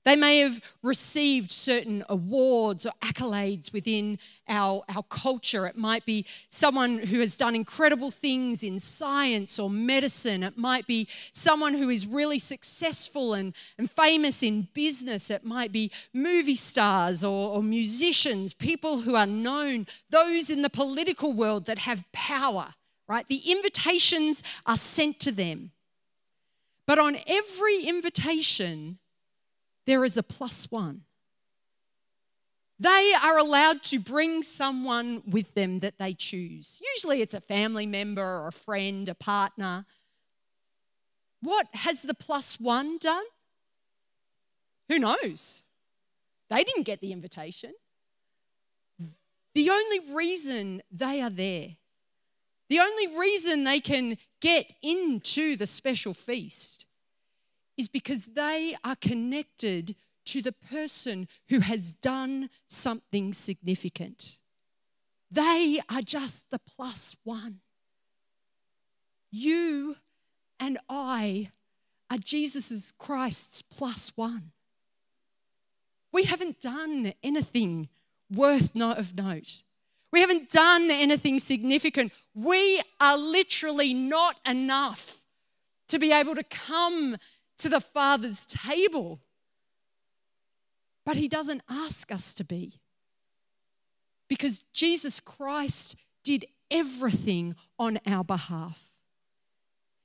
They 0.05 0.17
may 0.17 0.39
have 0.39 0.61
received 0.83 1.53
certain 1.53 2.03
awards 2.09 2.87
or 2.87 2.93
accolades 3.03 3.73
within 3.73 4.19
our, 4.49 4.83
our 4.89 5.05
culture. 5.05 5.65
It 5.65 5.77
might 5.77 6.05
be 6.05 6.27
someone 6.51 6.99
who 6.99 7.21
has 7.21 7.37
done 7.37 7.55
incredible 7.55 8.11
things 8.11 8.65
in 8.65 8.81
science 8.81 9.61
or 9.61 9.71
medicine. 9.71 10.43
It 10.43 10.59
might 10.59 10.89
be 10.89 11.07
someone 11.33 11.75
who 11.75 11.89
is 11.89 12.05
really 12.05 12.41
successful 12.41 13.35
and, 13.35 13.55
and 13.79 13.89
famous 13.89 14.43
in 14.43 14.67
business. 14.75 15.31
It 15.31 15.45
might 15.45 15.71
be 15.71 15.93
movie 16.13 16.57
stars 16.57 17.23
or, 17.23 17.51
or 17.51 17.63
musicians, 17.63 18.53
people 18.53 19.03
who 19.03 19.15
are 19.15 19.27
known, 19.27 19.87
those 20.11 20.51
in 20.51 20.63
the 20.63 20.71
political 20.71 21.33
world 21.33 21.67
that 21.67 21.79
have 21.79 22.05
power, 22.13 22.75
right? 23.07 23.29
The 23.29 23.53
invitations 23.53 24.43
are 24.67 24.77
sent 24.77 25.21
to 25.21 25.31
them. 25.31 25.71
But 26.89 26.99
on 26.99 27.17
every 27.29 27.85
invitation, 27.85 28.99
there 29.87 30.05
is 30.05 30.17
a 30.17 30.23
plus 30.23 30.71
one. 30.71 31.03
They 32.79 33.13
are 33.23 33.39
allowed 33.39 33.83
to 33.85 34.01
bring 34.01 34.43
someone 34.43 35.23
with 35.25 35.55
them 35.55 35.81
that 35.81 35.99
they 35.99 36.15
choose. 36.15 36.81
Usually 36.95 37.23
it's 37.23 37.35
a 37.35 37.41
family 37.41 37.87
member 37.87 38.23
or 38.23 38.49
a 38.49 38.53
friend, 38.53 39.09
a 39.09 39.15
partner. 39.15 39.85
What 41.41 41.69
has 41.75 42.03
the 42.03 42.15
plus 42.15 42.59
one 42.59 42.99
done? 42.99 43.25
Who 44.89 44.99
knows? 44.99 45.63
They 46.51 46.65
didn't 46.65 46.83
get 46.83 47.01
the 47.01 47.13
invitation. 47.13 47.73
The 49.55 49.71
only 49.71 50.01
reason 50.15 50.83
they 50.91 51.21
are 51.21 51.31
there, 51.31 51.77
the 52.69 52.81
only 52.81 53.19
reason 53.19 53.65
they 53.65 53.81
can 53.81 54.17
get 54.41 54.73
into 54.83 55.57
the 55.57 55.67
special 55.67 56.15
feast 56.15 56.87
is 57.77 57.89
because 57.89 58.27
they 58.27 58.77
are 58.85 58.97
connected 58.97 59.97
to 60.27 60.43
the 60.43 60.53
person 60.53 61.27
who 61.49 61.61
has 61.61 61.93
done 61.95 62.51
something 62.69 63.33
significant. 63.33 64.39
They 65.31 65.81
are 65.89 66.03
just 66.03 66.45
the 66.51 66.59
plus 66.61 67.17
one. 67.25 67.61
You 69.31 69.97
and 70.61 70.79
I 70.89 71.51
are 72.11 72.19
Jesus 72.19 72.93
Christ's 72.99 73.63
plus 73.63 74.13
one. 74.15 74.53
We 76.13 76.25
haven't 76.25 76.61
done 76.61 77.15
anything 77.23 77.89
worth 78.31 78.75
note 78.75 78.99
of 78.99 79.17
note. 79.17 79.63
We 80.13 80.21
haven't 80.21 80.51
done 80.51 80.91
anything 80.91 81.39
significant. 81.39 82.13
We 82.35 82.83
are 83.01 83.17
literally 83.17 83.95
not 83.95 84.37
enough 84.47 85.23
to 85.89 85.99
be 85.99 86.13
able 86.13 86.35
to 86.35 86.45
come 86.45 87.17
to 87.63 87.69
the 87.69 87.81
Father's 87.81 88.45
table. 88.45 89.21
But 91.07 91.17
He 91.17 91.29
doesn't 91.29 91.63
ask 91.69 92.13
us 92.13 92.35
to 92.35 92.45
be. 92.45 92.81
Because 94.29 94.65
Jesus 94.73 95.21
Christ 95.21 95.97
did 96.25 96.45
everything 96.71 97.55
on 97.79 97.99
our 98.07 98.25
behalf. 98.25 98.93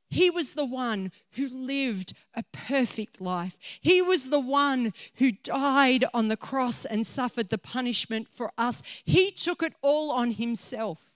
He 0.10 0.30
was 0.30 0.54
the 0.54 0.66
one 0.66 1.12
who 1.32 1.50
lived 1.50 2.14
a 2.34 2.44
perfect 2.54 3.20
life. 3.20 3.58
He 3.82 4.02
was 4.02 4.30
the 4.30 4.40
one 4.40 4.94
who 5.16 5.32
died 5.32 6.06
on 6.14 6.28
the 6.28 6.38
cross 6.38 6.86
and 6.86 7.06
suffered 7.06 7.50
the 7.50 7.58
punishment 7.58 8.30
for 8.30 8.52
us. 8.58 8.82
He 9.04 9.32
took 9.32 9.62
it 9.64 9.74
all 9.82 10.12
on 10.12 10.32
himself 10.32 11.12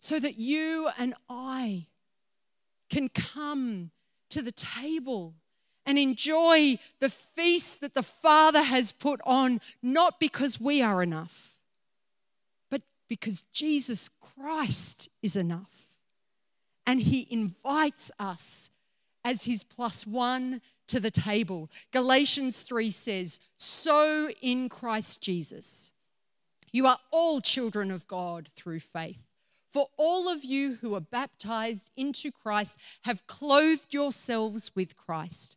so 0.00 0.18
that 0.18 0.36
you 0.36 0.90
and 0.98 1.14
I 1.28 1.86
can 2.90 3.08
come 3.08 3.92
to 4.32 4.42
the 4.42 4.52
table 4.52 5.34
and 5.86 5.98
enjoy 5.98 6.78
the 7.00 7.10
feast 7.10 7.80
that 7.80 7.94
the 7.94 8.02
Father 8.02 8.62
has 8.62 8.92
put 8.92 9.20
on, 9.24 9.60
not 9.82 10.20
because 10.20 10.60
we 10.60 10.82
are 10.82 11.02
enough, 11.02 11.56
but 12.70 12.82
because 13.08 13.42
Jesus 13.52 14.08
Christ 14.36 15.08
is 15.22 15.36
enough 15.36 15.88
and 16.86 17.00
he 17.00 17.26
invites 17.30 18.10
us 18.18 18.70
as 19.24 19.44
his 19.44 19.64
plus 19.64 20.06
one 20.06 20.60
to 20.88 21.00
the 21.00 21.10
table. 21.10 21.70
Galatians 21.92 22.62
3 22.62 22.90
says, 22.90 23.38
So 23.56 24.30
in 24.40 24.68
Christ 24.68 25.20
Jesus, 25.20 25.92
you 26.72 26.86
are 26.86 26.98
all 27.10 27.40
children 27.40 27.90
of 27.90 28.06
God 28.06 28.50
through 28.56 28.80
faith. 28.80 29.31
For 29.72 29.88
all 29.96 30.28
of 30.28 30.44
you 30.44 30.78
who 30.80 30.94
are 30.94 31.00
baptized 31.00 31.90
into 31.96 32.30
Christ 32.30 32.76
have 33.02 33.26
clothed 33.26 33.94
yourselves 33.94 34.70
with 34.74 34.96
Christ. 34.96 35.56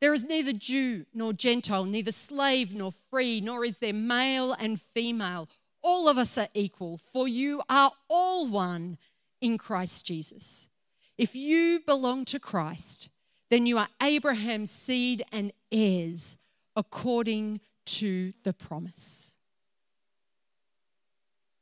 There 0.00 0.12
is 0.12 0.24
neither 0.24 0.52
Jew 0.52 1.06
nor 1.14 1.32
Gentile, 1.32 1.84
neither 1.84 2.12
slave 2.12 2.74
nor 2.74 2.92
free, 2.92 3.40
nor 3.40 3.64
is 3.64 3.78
there 3.78 3.94
male 3.94 4.52
and 4.52 4.80
female. 4.80 5.48
All 5.82 6.08
of 6.08 6.18
us 6.18 6.36
are 6.36 6.48
equal, 6.52 6.98
for 6.98 7.26
you 7.26 7.62
are 7.68 7.92
all 8.10 8.46
one 8.46 8.98
in 9.40 9.56
Christ 9.56 10.04
Jesus. 10.04 10.68
If 11.16 11.34
you 11.34 11.80
belong 11.86 12.26
to 12.26 12.38
Christ, 12.38 13.08
then 13.50 13.64
you 13.64 13.78
are 13.78 13.88
Abraham's 14.02 14.70
seed 14.70 15.24
and 15.32 15.52
heirs 15.72 16.36
according 16.74 17.60
to 17.86 18.34
the 18.42 18.52
promise. 18.52 19.34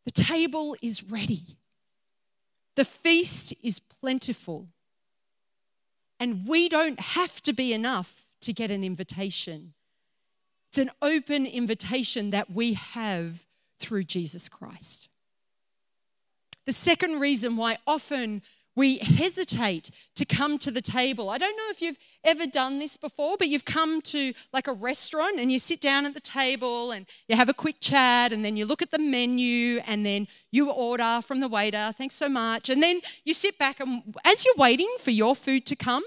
The 0.05 0.11
table 0.11 0.77
is 0.83 1.05
ready, 1.05 1.59
the 2.77 2.85
feast 2.85 3.55
is 3.63 3.79
plentiful, 3.79 4.69
and 6.19 6.47
we 6.47 6.69
don't 6.69 7.01
have 7.01 7.41
to 7.43 7.53
be 7.53 7.73
enough 7.73 8.25
to 8.43 8.53
get 8.53 8.71
an 8.71 8.85
invitation. 8.85 9.75
It's 10.71 10.79
an 10.79 10.91
open 11.01 11.47
invitation 11.47 12.31
that 12.31 12.51
we 12.51 12.75
have 12.75 13.47
through 13.79 14.05
Jesus 14.05 14.49
Christ. 14.49 15.09
The 16.67 16.73
second 16.73 17.21
reason 17.21 17.57
why 17.57 17.79
often 17.87 18.43
we 18.77 18.99
hesitate 18.99 19.91
to 20.17 20.25
come 20.25 20.59
to 20.59 20.71
the 20.71 20.83
table. 20.83 21.31
I 21.31 21.39
don't 21.39 21.57
know 21.57 21.71
if 21.71 21.81
you've 21.81 21.99
ever 22.25 22.47
done 22.47 22.79
this 22.79 22.97
before, 22.97 23.37
but 23.39 23.49
you've 23.49 23.65
come 23.65 24.01
to 24.03 24.33
like 24.53 24.67
a 24.67 24.73
restaurant 24.73 25.39
and 25.39 25.53
you 25.53 25.59
sit 25.59 25.81
down 25.81 26.07
at 26.07 26.15
the 26.15 26.21
table 26.21 26.91
and 26.91 27.07
you 27.29 27.37
have 27.37 27.49
a 27.49 27.55
quick 27.55 27.77
chat 27.81 28.33
and 28.33 28.45
then 28.45 28.57
you 28.57 28.67
look 28.67 28.83
at 28.83 28.91
the 28.91 28.99
menu 28.99 29.81
and 29.87 30.05
then 30.05 30.27
you 30.51 30.71
order 30.71 31.21
from 31.27 31.41
the 31.41 31.49
waiter, 31.49 31.95
thanks 31.97 32.15
so 32.15 32.29
much. 32.29 32.69
And 32.69 32.83
then 32.83 33.01
you 33.25 33.35
sit 33.35 33.59
back 33.59 33.81
and 33.81 34.15
as 34.25 34.45
you're 34.45 34.55
waiting 34.57 34.93
for 34.99 35.11
your 35.11 35.37
food 35.37 35.67
to 35.67 35.77
come, 35.77 36.05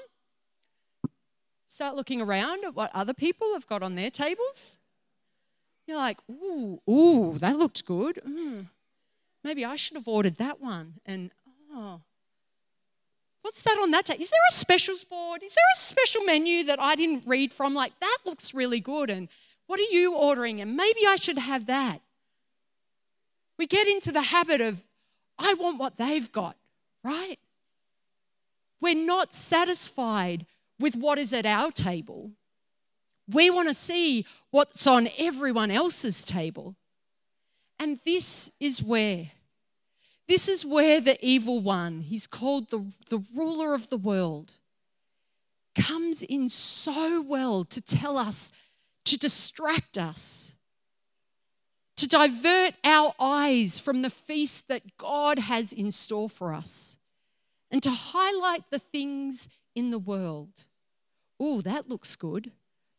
start 1.68 1.96
looking 1.96 2.22
around 2.22 2.66
at 2.66 2.76
what 2.76 2.92
other 2.94 3.14
people 3.14 3.54
have 3.54 3.68
got 3.68 3.84
on 3.84 3.96
their 3.96 4.10
tables. 4.10 4.78
You're 5.86 5.98
like, 5.98 6.20
ooh, 6.30 6.82
ooh, 6.90 7.38
that 7.38 7.58
looked 7.58 7.86
good. 7.86 8.20
Mm, 8.28 8.68
maybe 9.44 9.64
I 9.64 9.78
should 9.78 9.96
have 9.96 10.08
ordered 10.08 10.36
that 10.36 10.60
one. 10.60 10.96
And 11.06 11.32
oh, 11.74 12.02
What's 13.48 13.62
that 13.62 13.80
on 13.82 13.92
that 13.92 14.04
day? 14.04 14.18
Is 14.20 14.30
there 14.30 14.40
a 14.50 14.54
specials 14.54 15.06
board? 15.06 15.42
Is 15.42 15.56
there 15.56 15.64
a 15.74 15.80
special 15.80 16.22
menu 16.26 16.66
that 16.66 16.82
I 16.82 16.96
didn't 16.96 17.24
read 17.26 17.54
from? 17.54 17.74
Like, 17.74 17.98
that 18.02 18.18
looks 18.26 18.54
really 18.54 18.82
good. 18.82 19.10
And 19.10 19.30
what 19.68 19.80
are 19.80 19.90
you 19.90 20.14
ordering? 20.14 20.60
And 20.60 20.76
maybe 20.76 21.08
I 21.08 21.16
should 21.16 21.38
have 21.38 21.66
that. 21.68 22.02
We 23.58 23.66
get 23.66 23.88
into 23.88 24.12
the 24.12 24.22
habit 24.22 24.60
of, 24.60 24.84
I 25.40 25.54
want 25.54 25.80
what 25.80 25.96
they've 25.96 26.30
got, 26.30 26.58
right? 27.06 27.40
We're 28.82 29.06
not 29.06 29.34
satisfied 29.34 30.46
with 30.78 30.98
what 30.98 31.18
is 31.18 31.32
at 31.32 31.46
our 31.46 31.72
table. 31.72 32.32
We 33.32 33.50
want 33.50 33.70
to 33.70 33.74
see 33.74 34.26
what's 34.52 34.86
on 34.86 35.08
everyone 35.18 35.72
else's 35.72 36.26
table. 36.26 36.76
And 37.80 38.00
this 38.06 38.52
is 38.60 38.84
where 38.84 39.32
this 40.28 40.48
is 40.48 40.66
where 40.66 41.00
the 41.00 41.18
evil 41.26 41.60
one, 41.60 42.02
he's 42.02 42.28
called 42.28 42.70
the, 42.70 42.86
the 43.10 43.24
ruler 43.34 43.74
of 43.74 43.90
the 43.90 43.98
world, 43.98 44.54
comes 45.76 46.24
in 46.24 46.50
so 46.50 47.22
well 47.22 47.64
to 47.66 47.80
tell 47.80 48.18
us, 48.18 48.52
to 49.06 49.18
distract 49.18 49.98
us, 49.98 50.54
to 51.96 52.08
divert 52.08 52.74
our 52.84 53.14
eyes 53.20 53.80
from 53.80 54.02
the 54.02 54.10
feast 54.10 54.68
that 54.68 54.98
God 54.98 55.40
has 55.40 55.72
in 55.72 55.92
store 55.92 56.30
for 56.30 56.54
us, 56.54 56.98
and 57.72 57.82
to 57.84 57.92
highlight 57.92 58.70
the 58.70 58.80
things 58.80 59.48
in 59.76 59.92
the 59.92 60.00
world. 60.00 60.66
Oh, 61.40 61.62
that 61.62 61.88
looks 61.88 62.16
good. 62.16 62.52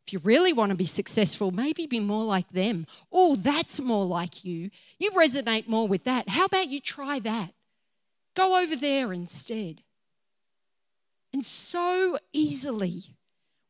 If 0.08 0.14
you 0.14 0.20
really 0.20 0.54
want 0.54 0.70
to 0.70 0.74
be 0.74 0.86
successful, 0.86 1.50
maybe 1.50 1.86
be 1.86 2.00
more 2.00 2.24
like 2.24 2.48
them. 2.48 2.86
Oh, 3.12 3.36
that's 3.36 3.78
more 3.78 4.06
like 4.06 4.42
you. 4.42 4.70
You 4.98 5.10
resonate 5.10 5.68
more 5.68 5.86
with 5.86 6.04
that. 6.04 6.30
How 6.30 6.46
about 6.46 6.68
you 6.68 6.80
try 6.80 7.18
that? 7.18 7.52
Go 8.34 8.58
over 8.58 8.74
there 8.74 9.12
instead. 9.12 9.82
And 11.30 11.44
so 11.44 12.16
easily 12.32 13.16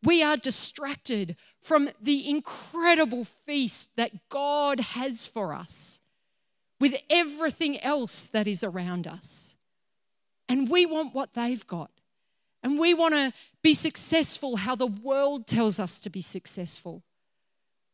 we 0.00 0.22
are 0.22 0.36
distracted 0.36 1.34
from 1.60 1.90
the 2.00 2.30
incredible 2.30 3.24
feast 3.24 3.90
that 3.96 4.28
God 4.28 4.78
has 4.78 5.26
for 5.26 5.52
us 5.52 6.00
with 6.78 6.94
everything 7.10 7.80
else 7.80 8.26
that 8.26 8.46
is 8.46 8.62
around 8.62 9.08
us. 9.08 9.56
And 10.48 10.70
we 10.70 10.86
want 10.86 11.16
what 11.16 11.34
they've 11.34 11.66
got. 11.66 11.90
And 12.62 12.78
we 12.78 12.94
want 12.94 13.14
to 13.14 13.32
be 13.62 13.74
successful 13.74 14.56
how 14.56 14.74
the 14.74 14.86
world 14.86 15.46
tells 15.46 15.78
us 15.78 16.00
to 16.00 16.10
be 16.10 16.22
successful. 16.22 17.02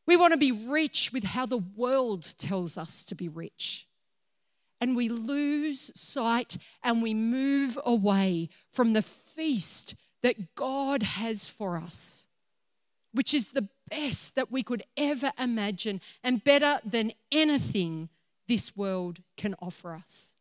We 0.07 0.17
want 0.17 0.33
to 0.33 0.39
be 0.39 0.53
rich 0.53 1.13
with 1.13 1.25
how 1.25 1.47
the 1.47 1.59
world 1.59 2.35
tells 2.39 2.77
us 2.77 3.03
to 3.05 3.15
be 3.15 3.29
rich. 3.29 3.87
And 4.81 4.97
we 4.97 5.09
lose 5.09 5.93
sight 5.95 6.59
and 6.83 7.03
we 7.03 7.15
move 7.15 7.79
away 7.85 8.49
from 8.71 8.93
the 8.93 9.03
feast 9.03 9.95
that 10.23 10.55
God 10.55 11.03
has 11.03 11.49
for 11.49 11.77
us, 11.77 12.27
which 13.13 13.33
is 13.33 13.49
the 13.49 13.69
best 13.91 14.35
that 14.35 14.51
we 14.51 14.63
could 14.63 14.83
ever 14.97 15.33
imagine 15.39 16.01
and 16.23 16.45
better 16.45 16.81
than 16.85 17.13
anything 17.31 18.09
this 18.47 18.77
world 18.77 19.21
can 19.37 19.55
offer 19.61 19.95
us. 19.95 20.35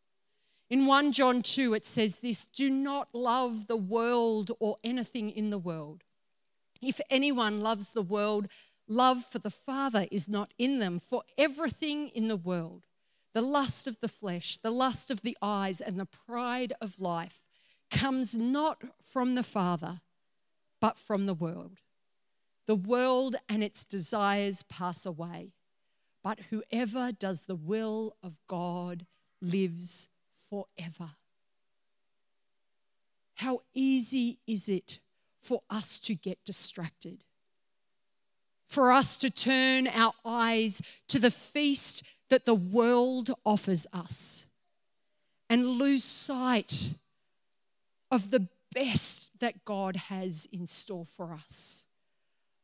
In 0.70 0.86
1 0.86 1.12
John 1.12 1.42
2, 1.42 1.74
it 1.74 1.84
says 1.84 2.20
this 2.20 2.46
Do 2.46 2.70
not 2.70 3.08
love 3.12 3.66
the 3.66 3.76
world 3.76 4.50
or 4.58 4.78
anything 4.82 5.30
in 5.30 5.50
the 5.50 5.58
world. 5.58 6.04
If 6.80 7.00
anyone 7.10 7.60
loves 7.60 7.90
the 7.90 8.02
world, 8.02 8.48
love 8.88 9.24
for 9.24 9.38
the 9.38 9.50
Father 9.50 10.06
is 10.10 10.28
not 10.28 10.52
in 10.58 10.78
them. 10.78 10.98
For 10.98 11.22
everything 11.36 12.08
in 12.08 12.28
the 12.28 12.36
world, 12.36 12.86
the 13.34 13.42
lust 13.42 13.86
of 13.86 13.98
the 14.00 14.08
flesh, 14.08 14.58
the 14.58 14.70
lust 14.70 15.10
of 15.10 15.22
the 15.22 15.36
eyes, 15.42 15.80
and 15.80 15.98
the 15.98 16.06
pride 16.06 16.72
of 16.80 17.00
life 17.00 17.42
comes 17.90 18.34
not 18.34 18.82
from 19.02 19.34
the 19.34 19.42
Father, 19.42 20.00
but 20.80 20.98
from 20.98 21.26
the 21.26 21.34
world. 21.34 21.80
The 22.66 22.74
world 22.74 23.36
and 23.48 23.62
its 23.62 23.84
desires 23.84 24.62
pass 24.62 25.04
away, 25.04 25.52
but 26.22 26.40
whoever 26.50 27.12
does 27.12 27.44
the 27.44 27.54
will 27.54 28.16
of 28.22 28.38
God 28.48 29.04
lives 29.42 30.08
forever. 30.54 31.10
How 33.34 33.62
easy 33.74 34.38
is 34.46 34.68
it 34.68 35.00
for 35.42 35.62
us 35.68 35.98
to 36.00 36.14
get 36.14 36.44
distracted? 36.44 37.24
For 38.68 38.92
us 38.92 39.16
to 39.18 39.30
turn 39.30 39.88
our 39.88 40.12
eyes 40.24 40.80
to 41.08 41.18
the 41.18 41.30
feast 41.30 42.02
that 42.30 42.44
the 42.44 42.54
world 42.54 43.30
offers 43.44 43.86
us 43.92 44.46
and 45.50 45.66
lose 45.66 46.04
sight 46.04 46.94
of 48.10 48.30
the 48.30 48.48
best 48.72 49.30
that 49.40 49.64
God 49.64 49.96
has 49.96 50.48
in 50.52 50.66
store 50.66 51.04
for 51.04 51.34
us 51.34 51.84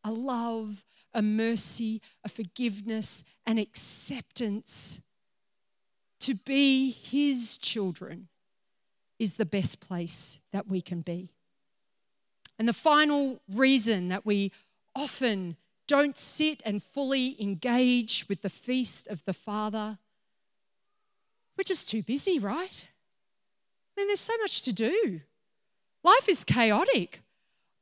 a 0.02 0.10
love, 0.10 0.82
a 1.12 1.20
mercy, 1.20 2.00
a 2.24 2.28
forgiveness, 2.30 3.22
an 3.44 3.58
acceptance. 3.58 4.98
To 6.20 6.34
be 6.34 6.90
His 6.90 7.58
children 7.58 8.28
is 9.18 9.34
the 9.34 9.46
best 9.46 9.80
place 9.80 10.40
that 10.52 10.66
we 10.66 10.80
can 10.80 11.00
be. 11.00 11.32
And 12.58 12.68
the 12.68 12.74
final 12.74 13.40
reason 13.54 14.08
that 14.08 14.26
we 14.26 14.52
often 14.94 15.56
don't 15.88 16.18
sit 16.18 16.62
and 16.64 16.82
fully 16.82 17.40
engage 17.42 18.26
with 18.28 18.42
the 18.42 18.50
feast 18.50 19.08
of 19.08 19.24
the 19.24 19.32
Father, 19.32 19.98
we're 21.56 21.64
just 21.64 21.88
too 21.88 22.02
busy, 22.02 22.38
right? 22.38 22.86
I 22.86 24.00
mean, 24.00 24.08
there's 24.08 24.20
so 24.20 24.36
much 24.40 24.62
to 24.62 24.72
do. 24.72 25.20
Life 26.04 26.28
is 26.28 26.44
chaotic. 26.44 27.20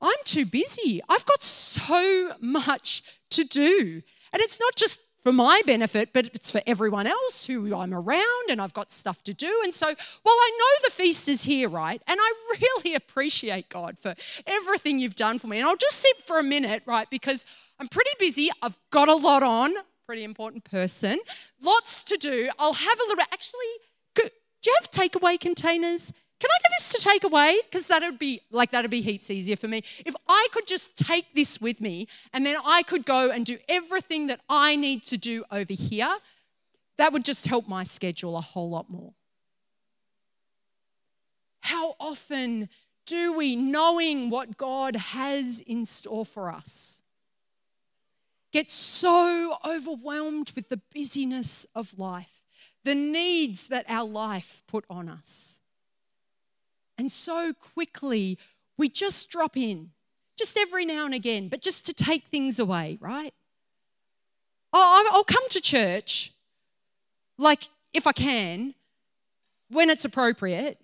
I'm 0.00 0.16
too 0.24 0.46
busy. 0.46 1.00
I've 1.08 1.26
got 1.26 1.42
so 1.42 2.34
much 2.40 3.02
to 3.30 3.44
do. 3.44 4.02
And 4.32 4.42
it's 4.42 4.60
not 4.60 4.76
just 4.76 5.00
for 5.28 5.32
my 5.32 5.60
benefit, 5.66 6.14
but 6.14 6.24
it's 6.32 6.50
for 6.50 6.62
everyone 6.66 7.06
else 7.06 7.44
who 7.44 7.76
I'm 7.76 7.92
around 7.92 8.48
and 8.48 8.62
I've 8.62 8.72
got 8.72 8.90
stuff 8.90 9.22
to 9.24 9.34
do. 9.34 9.60
And 9.62 9.74
so, 9.74 9.84
while 9.86 10.34
I 10.34 10.50
know 10.58 10.88
the 10.88 10.90
feast 10.90 11.28
is 11.28 11.42
here, 11.42 11.68
right, 11.68 12.00
and 12.06 12.18
I 12.18 12.32
really 12.62 12.94
appreciate 12.94 13.68
God 13.68 13.98
for 13.98 14.14
everything 14.46 14.98
you've 14.98 15.16
done 15.16 15.38
for 15.38 15.46
me, 15.46 15.58
and 15.58 15.66
I'll 15.66 15.76
just 15.76 15.96
sit 15.96 16.26
for 16.26 16.38
a 16.38 16.42
minute, 16.42 16.82
right, 16.86 17.10
because 17.10 17.44
I'm 17.78 17.88
pretty 17.88 18.12
busy. 18.18 18.48
I've 18.62 18.78
got 18.88 19.10
a 19.10 19.16
lot 19.16 19.42
on, 19.42 19.74
pretty 20.06 20.24
important 20.24 20.64
person, 20.64 21.18
lots 21.60 22.02
to 22.04 22.16
do. 22.16 22.48
I'll 22.58 22.72
have 22.72 22.98
a 22.98 23.08
little, 23.08 23.24
actually, 23.30 23.74
do 24.14 24.30
you 24.64 24.76
have 24.80 24.90
takeaway 24.90 25.38
containers? 25.38 26.10
Can 26.40 26.50
I 26.50 26.58
get 26.62 26.72
this 26.78 26.92
to 26.92 27.08
take 27.08 27.24
away? 27.24 27.58
Because 27.64 27.86
that'd 27.86 28.18
be 28.18 28.40
like 28.50 28.70
that'd 28.70 28.90
be 28.90 29.02
heaps 29.02 29.30
easier 29.30 29.56
for 29.56 29.66
me. 29.66 29.82
If 30.06 30.14
I 30.28 30.46
could 30.52 30.66
just 30.66 30.96
take 30.96 31.34
this 31.34 31.60
with 31.60 31.80
me 31.80 32.06
and 32.32 32.46
then 32.46 32.56
I 32.64 32.82
could 32.84 33.04
go 33.04 33.30
and 33.30 33.44
do 33.44 33.58
everything 33.68 34.28
that 34.28 34.40
I 34.48 34.76
need 34.76 35.04
to 35.06 35.18
do 35.18 35.44
over 35.50 35.72
here, 35.72 36.16
that 36.96 37.12
would 37.12 37.24
just 37.24 37.46
help 37.46 37.66
my 37.66 37.82
schedule 37.84 38.36
a 38.36 38.40
whole 38.40 38.70
lot 38.70 38.88
more. 38.88 39.14
How 41.60 41.96
often 41.98 42.68
do 43.06 43.36
we, 43.36 43.56
knowing 43.56 44.30
what 44.30 44.56
God 44.56 44.96
has 44.96 45.60
in 45.60 45.84
store 45.86 46.24
for 46.24 46.50
us, 46.50 47.00
get 48.52 48.70
so 48.70 49.56
overwhelmed 49.66 50.52
with 50.54 50.68
the 50.68 50.80
busyness 50.94 51.66
of 51.74 51.98
life, 51.98 52.42
the 52.84 52.94
needs 52.94 53.68
that 53.68 53.86
our 53.88 54.06
life 54.06 54.62
put 54.66 54.84
on 54.88 55.08
us? 55.08 55.57
And 56.98 57.10
so 57.10 57.52
quickly, 57.74 58.38
we 58.76 58.88
just 58.88 59.30
drop 59.30 59.56
in, 59.56 59.90
just 60.36 60.58
every 60.58 60.84
now 60.84 61.06
and 61.06 61.14
again, 61.14 61.48
but 61.48 61.62
just 61.62 61.86
to 61.86 61.92
take 61.92 62.26
things 62.26 62.58
away, 62.58 62.98
right? 63.00 63.32
Oh, 64.72 65.08
I'll 65.12 65.24
come 65.24 65.48
to 65.50 65.60
church, 65.60 66.32
like 67.38 67.68
if 67.94 68.06
I 68.06 68.12
can, 68.12 68.74
when 69.70 69.90
it's 69.90 70.04
appropriate. 70.04 70.78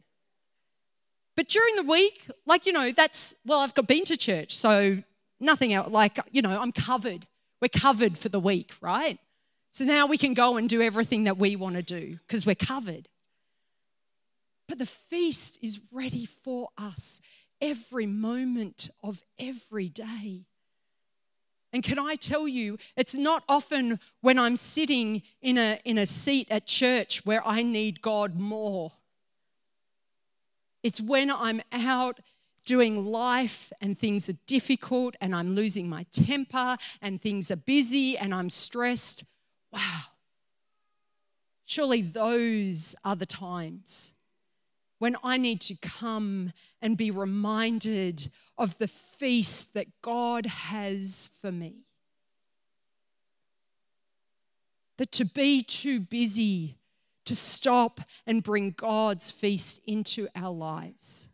But 1.36 1.48
during 1.48 1.74
the 1.76 1.82
week, 1.82 2.30
like, 2.46 2.64
you 2.64 2.72
know, 2.72 2.92
that's, 2.92 3.34
well, 3.44 3.58
I've 3.60 3.74
got 3.74 3.88
been 3.88 4.04
to 4.04 4.16
church, 4.16 4.54
so 4.56 5.02
nothing 5.40 5.72
else, 5.72 5.90
like, 5.90 6.18
you 6.30 6.42
know, 6.42 6.60
I'm 6.60 6.72
covered. 6.72 7.26
We're 7.60 7.68
covered 7.68 8.16
for 8.16 8.28
the 8.28 8.40
week, 8.40 8.72
right? 8.80 9.18
So 9.72 9.84
now 9.84 10.06
we 10.06 10.16
can 10.16 10.34
go 10.34 10.56
and 10.56 10.68
do 10.68 10.80
everything 10.80 11.24
that 11.24 11.36
we 11.36 11.56
want 11.56 11.74
to 11.74 11.82
do 11.82 12.18
because 12.26 12.46
we're 12.46 12.54
covered. 12.54 13.08
But 14.68 14.78
the 14.78 14.86
feast 14.86 15.58
is 15.62 15.80
ready 15.92 16.26
for 16.26 16.68
us 16.78 17.20
every 17.60 18.06
moment 18.06 18.90
of 19.02 19.22
every 19.38 19.88
day. 19.88 20.46
And 21.72 21.82
can 21.82 21.98
I 21.98 22.14
tell 22.14 22.46
you, 22.46 22.78
it's 22.96 23.16
not 23.16 23.42
often 23.48 23.98
when 24.20 24.38
I'm 24.38 24.56
sitting 24.56 25.22
in 25.42 25.58
a, 25.58 25.80
in 25.84 25.98
a 25.98 26.06
seat 26.06 26.46
at 26.50 26.66
church 26.66 27.26
where 27.26 27.44
I 27.46 27.62
need 27.62 28.00
God 28.00 28.38
more. 28.38 28.92
It's 30.84 31.00
when 31.00 31.30
I'm 31.32 31.60
out 31.72 32.20
doing 32.64 33.04
life 33.04 33.72
and 33.80 33.98
things 33.98 34.28
are 34.28 34.38
difficult 34.46 35.16
and 35.20 35.34
I'm 35.34 35.54
losing 35.54 35.88
my 35.88 36.06
temper 36.12 36.76
and 37.02 37.20
things 37.20 37.50
are 37.50 37.56
busy 37.56 38.16
and 38.16 38.32
I'm 38.32 38.50
stressed. 38.50 39.24
Wow. 39.72 40.02
Surely 41.64 42.02
those 42.02 42.94
are 43.04 43.16
the 43.16 43.26
times 43.26 44.13
when 45.04 45.16
I 45.22 45.36
need 45.36 45.60
to 45.60 45.74
come 45.74 46.50
and 46.80 46.96
be 46.96 47.10
reminded 47.10 48.30
of 48.56 48.78
the 48.78 48.88
feast 48.88 49.74
that 49.74 50.00
God 50.00 50.46
has 50.46 51.28
for 51.42 51.52
me. 51.52 51.84
That 54.96 55.12
to 55.12 55.26
be 55.26 55.62
too 55.62 56.00
busy 56.00 56.78
to 57.26 57.36
stop 57.36 58.00
and 58.26 58.42
bring 58.42 58.70
God's 58.70 59.30
feast 59.30 59.78
into 59.86 60.26
our 60.34 60.54
lives. 60.54 61.28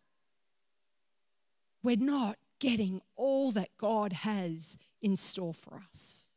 We're 1.85 1.95
not 1.95 2.39
getting 2.59 3.01
all 3.15 3.53
that 3.53 3.69
God 3.79 4.13
has 4.13 4.79
in 5.01 5.15
store 5.15 5.55
for 5.55 5.81
us. 5.93 6.29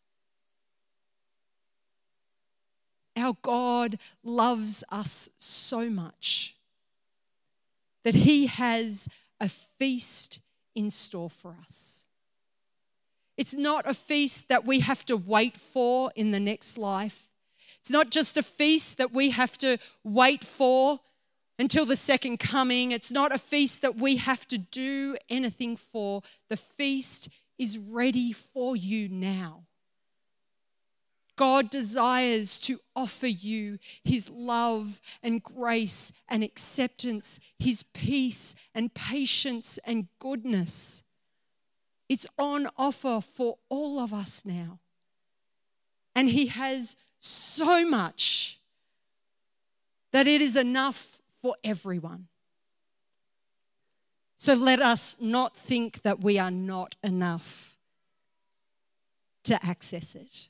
Our 3.17 3.35
God 3.41 3.97
loves 4.23 4.83
us 4.91 5.31
so 5.39 5.89
much 5.89 6.57
that 8.03 8.15
He 8.15 8.47
has 8.47 9.07
a 9.39 9.49
feast 9.49 10.39
in 10.75 10.89
store 10.89 11.29
for 11.29 11.55
us. 11.65 12.05
It's 13.37 13.53
not 13.53 13.89
a 13.89 13.93
feast 13.93 14.49
that 14.49 14.65
we 14.65 14.81
have 14.81 15.05
to 15.05 15.17
wait 15.17 15.57
for 15.57 16.11
in 16.15 16.31
the 16.31 16.39
next 16.39 16.77
life. 16.77 17.29
It's 17.79 17.91
not 17.91 18.11
just 18.11 18.37
a 18.37 18.43
feast 18.43 18.97
that 18.97 19.11
we 19.11 19.31
have 19.31 19.57
to 19.57 19.77
wait 20.03 20.43
for 20.43 20.99
until 21.59 21.85
the 21.85 21.95
second 21.95 22.39
coming. 22.39 22.91
It's 22.91 23.11
not 23.11 23.33
a 23.33 23.39
feast 23.39 23.81
that 23.81 23.95
we 23.95 24.17
have 24.17 24.47
to 24.49 24.57
do 24.57 25.17
anything 25.29 25.75
for. 25.75 26.21
The 26.49 26.57
feast 26.57 27.29
is 27.57 27.77
ready 27.77 28.31
for 28.31 28.75
you 28.75 29.09
now. 29.09 29.63
God 31.35 31.69
desires 31.69 32.57
to 32.59 32.79
offer 32.95 33.27
you 33.27 33.79
His 34.03 34.29
love 34.29 35.01
and 35.21 35.41
grace 35.41 36.11
and 36.27 36.43
acceptance, 36.43 37.39
His 37.57 37.83
peace 37.93 38.55
and 38.75 38.93
patience 38.93 39.79
and 39.83 40.07
goodness. 40.19 41.03
It's 42.09 42.27
on 42.37 42.69
offer 42.77 43.19
for 43.21 43.57
all 43.69 43.99
of 43.99 44.13
us 44.13 44.43
now. 44.45 44.79
And 46.15 46.29
He 46.29 46.47
has 46.47 46.95
so 47.19 47.87
much 47.89 48.59
that 50.11 50.27
it 50.27 50.41
is 50.41 50.55
enough 50.55 51.19
for 51.41 51.55
everyone. 51.63 52.27
So 54.37 54.53
let 54.53 54.81
us 54.81 55.17
not 55.19 55.55
think 55.55 56.01
that 56.03 56.19
we 56.19 56.37
are 56.37 56.51
not 56.51 56.95
enough 57.01 57.77
to 59.45 59.65
access 59.65 60.15
it 60.15 60.49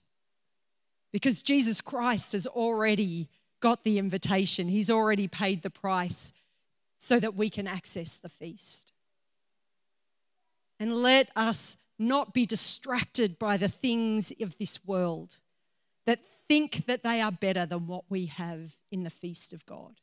because 1.13 1.43
Jesus 1.43 1.80
Christ 1.80 2.34
has 2.34 2.45
already 2.47 3.30
got 3.62 3.86
the 3.86 3.97
invitation, 3.97 4.67
He's 4.67 4.89
already 4.89 5.30
paid 5.30 5.62
the 5.62 5.69
price 5.69 6.34
so 6.97 7.19
that 7.19 7.36
we 7.36 7.49
can 7.49 7.67
access 7.67 8.17
the 8.17 8.28
feast. 8.28 8.91
And 10.80 10.95
let 10.97 11.30
us 11.36 11.78
not 11.99 12.34
be 12.34 12.45
distracted 12.45 13.38
by 13.39 13.56
the 13.56 13.69
things 13.69 14.34
of 14.41 14.58
this 14.58 14.84
world 14.86 15.38
that 16.05 16.20
think 16.49 16.88
that 16.88 17.03
they 17.03 17.22
are 17.22 17.32
better 17.32 17.66
than 17.66 17.88
what 17.88 18.05
we 18.09 18.26
have 18.26 18.76
in 18.91 19.03
the 19.03 19.09
feast 19.09 19.53
of 19.53 19.66
God. 19.66 20.01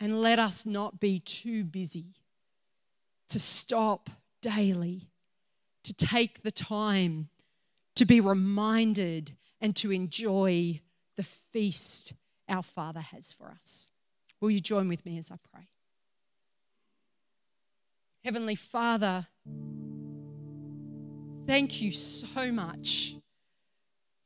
And 0.00 0.20
let 0.20 0.38
us 0.38 0.66
not 0.66 0.98
be 0.98 1.20
too 1.20 1.62
busy 1.62 2.16
to 3.28 3.38
stop 3.38 4.10
daily, 4.42 5.08
to 5.84 5.92
take 5.92 6.42
the 6.42 6.50
time 6.50 7.28
to 7.94 8.04
be 8.04 8.20
reminded 8.20 9.32
and 9.60 9.76
to 9.76 9.90
enjoy 9.92 10.80
the 11.16 11.22
feast 11.22 12.14
our 12.48 12.62
Father 12.62 13.00
has 13.00 13.32
for 13.32 13.46
us. 13.60 13.88
Will 14.40 14.50
you 14.50 14.60
join 14.60 14.88
with 14.88 15.04
me 15.04 15.18
as 15.18 15.30
I 15.30 15.36
pray? 15.52 15.68
Heavenly 18.24 18.54
Father, 18.54 19.26
thank 21.46 21.80
you 21.80 21.92
so 21.92 22.52
much 22.52 23.16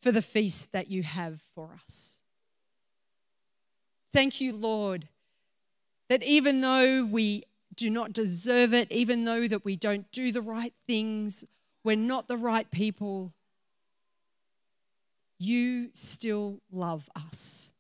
for 0.03 0.13
the 0.13 0.23
feast 0.23 0.73
that 0.73 0.91
you 0.91 1.03
have 1.03 1.41
for 1.55 1.79
us. 1.85 2.21
Thank 4.13 4.41
you, 4.41 4.53
Lord, 4.53 5.09
that 6.09 6.23
even 6.23 6.61
though 6.61 7.05
we 7.05 7.45
do 7.75 7.91
not 7.91 8.13
deserve 8.13 8.73
it, 8.73 8.91
even 8.93 9.25
though 9.25 9.49
that 9.49 9.65
we 9.65 9.77
don't 9.77 10.11
do 10.13 10.31
the 10.31 10.43
right 10.43 10.75
things, 10.87 11.45
we're 11.83 11.97
not 11.97 12.29
the 12.29 12.37
right 12.37 12.71
people, 12.71 13.33
you 15.39 15.91
still 15.95 16.61
love 16.71 17.09
us. 17.15 17.71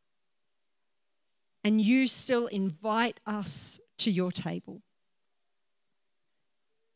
And 1.62 1.80
you 1.80 2.08
still 2.08 2.46
invite 2.46 3.20
us 3.26 3.80
to 3.98 4.10
your 4.10 4.30
table. 4.30 4.82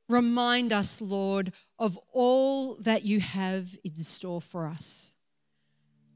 Remind 0.08 0.72
us, 0.72 1.00
Lord, 1.00 1.52
of 1.78 1.98
all 2.12 2.76
that 2.76 3.04
you 3.04 3.20
have 3.20 3.78
in 3.84 4.00
store 4.00 4.40
for 4.40 4.66
us. 4.66 5.14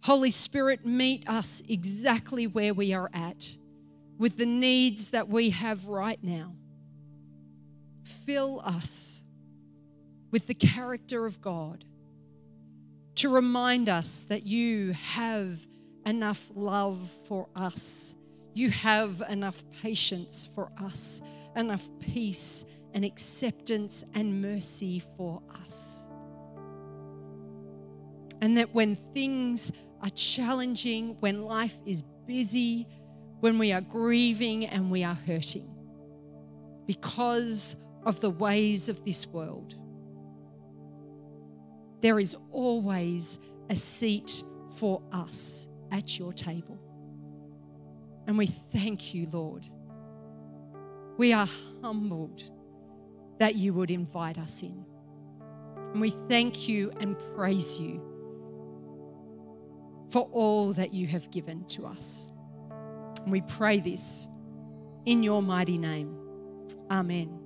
Holy 0.03 0.31
Spirit, 0.31 0.85
meet 0.85 1.29
us 1.29 1.63
exactly 1.69 2.47
where 2.47 2.75
we 2.75 2.93
are 2.93 3.11
at 3.13 3.57
with 4.19 4.37
the 4.37 4.47
needs 4.47 5.11
that 5.11 5.29
we 5.29 5.51
have 5.51 5.87
right 5.87 6.19
now. 6.23 6.55
Fill 8.03 8.61
us 8.65 9.23
with 10.31 10.47
the 10.47 10.55
character 10.55 11.27
of 11.27 11.41
God 11.41 11.85
to 13.17 13.29
remind 13.29 13.89
us 13.89 14.25
that 14.25 14.47
you 14.47 14.93
have 14.93 15.67
enough 16.07 16.51
love 16.55 17.11
for 17.29 17.49
us. 17.55 18.15
You 18.55 18.71
have 18.71 19.23
enough 19.29 19.65
patience 19.83 20.49
for 20.55 20.71
us, 20.83 21.23
enough 21.57 21.89
peace 22.01 22.65
and 22.95 23.05
acceptance 23.05 24.05
and 24.15 24.43
mercy 24.43 25.03
for 25.17 25.43
us. 25.63 26.07
And 28.41 28.57
that 28.57 28.75
when 28.75 28.97
things 28.97 29.71
are 30.03 30.11
challenging, 30.11 31.17
when 31.21 31.45
life 31.45 31.79
is 31.87 32.03
busy, 32.27 32.87
when 33.41 33.59
we 33.59 33.73
are 33.73 33.81
grieving 33.81 34.67
and 34.67 34.91
we 34.91 35.05
are 35.05 35.19
hurting 35.27 35.69
because 36.87 37.77
of 38.05 38.21
the 38.21 38.31
ways 38.31 38.89
of 38.89 39.05
this 39.05 39.27
world, 39.27 39.77
there 42.03 42.19
is 42.19 42.37
always 42.51 43.39
a 43.71 43.77
seat 43.77 44.45
for 44.77 45.01
us 45.13 45.69
at 45.91 46.19
your 46.19 46.33
table. 46.33 46.79
And 48.27 48.37
we 48.37 48.47
thank 48.47 49.15
you, 49.15 49.29
Lord. 49.33 49.67
We 51.17 51.33
are 51.33 51.49
humbled 51.81 52.43
that 53.39 53.55
you 53.55 53.73
would 53.75 53.91
invite 53.91 54.39
us 54.39 54.63
in. 54.63 54.85
And 55.93 56.01
we 56.01 56.11
thank 56.29 56.69
you 56.69 56.93
and 57.01 57.17
praise 57.37 57.79
you 57.79 58.01
for 60.11 60.29
all 60.33 60.73
that 60.75 60.93
you 60.93 61.07
have 61.07 61.31
given 61.31 61.65
to 61.69 61.87
us. 61.87 62.29
And 63.23 63.31
we 63.31 63.43
pray 63.43 63.81
this 63.81 64.29
in 65.07 65.23
your 65.23 65.43
mighty 65.43 65.79
name. 65.79 66.17
Amen. 66.91 67.42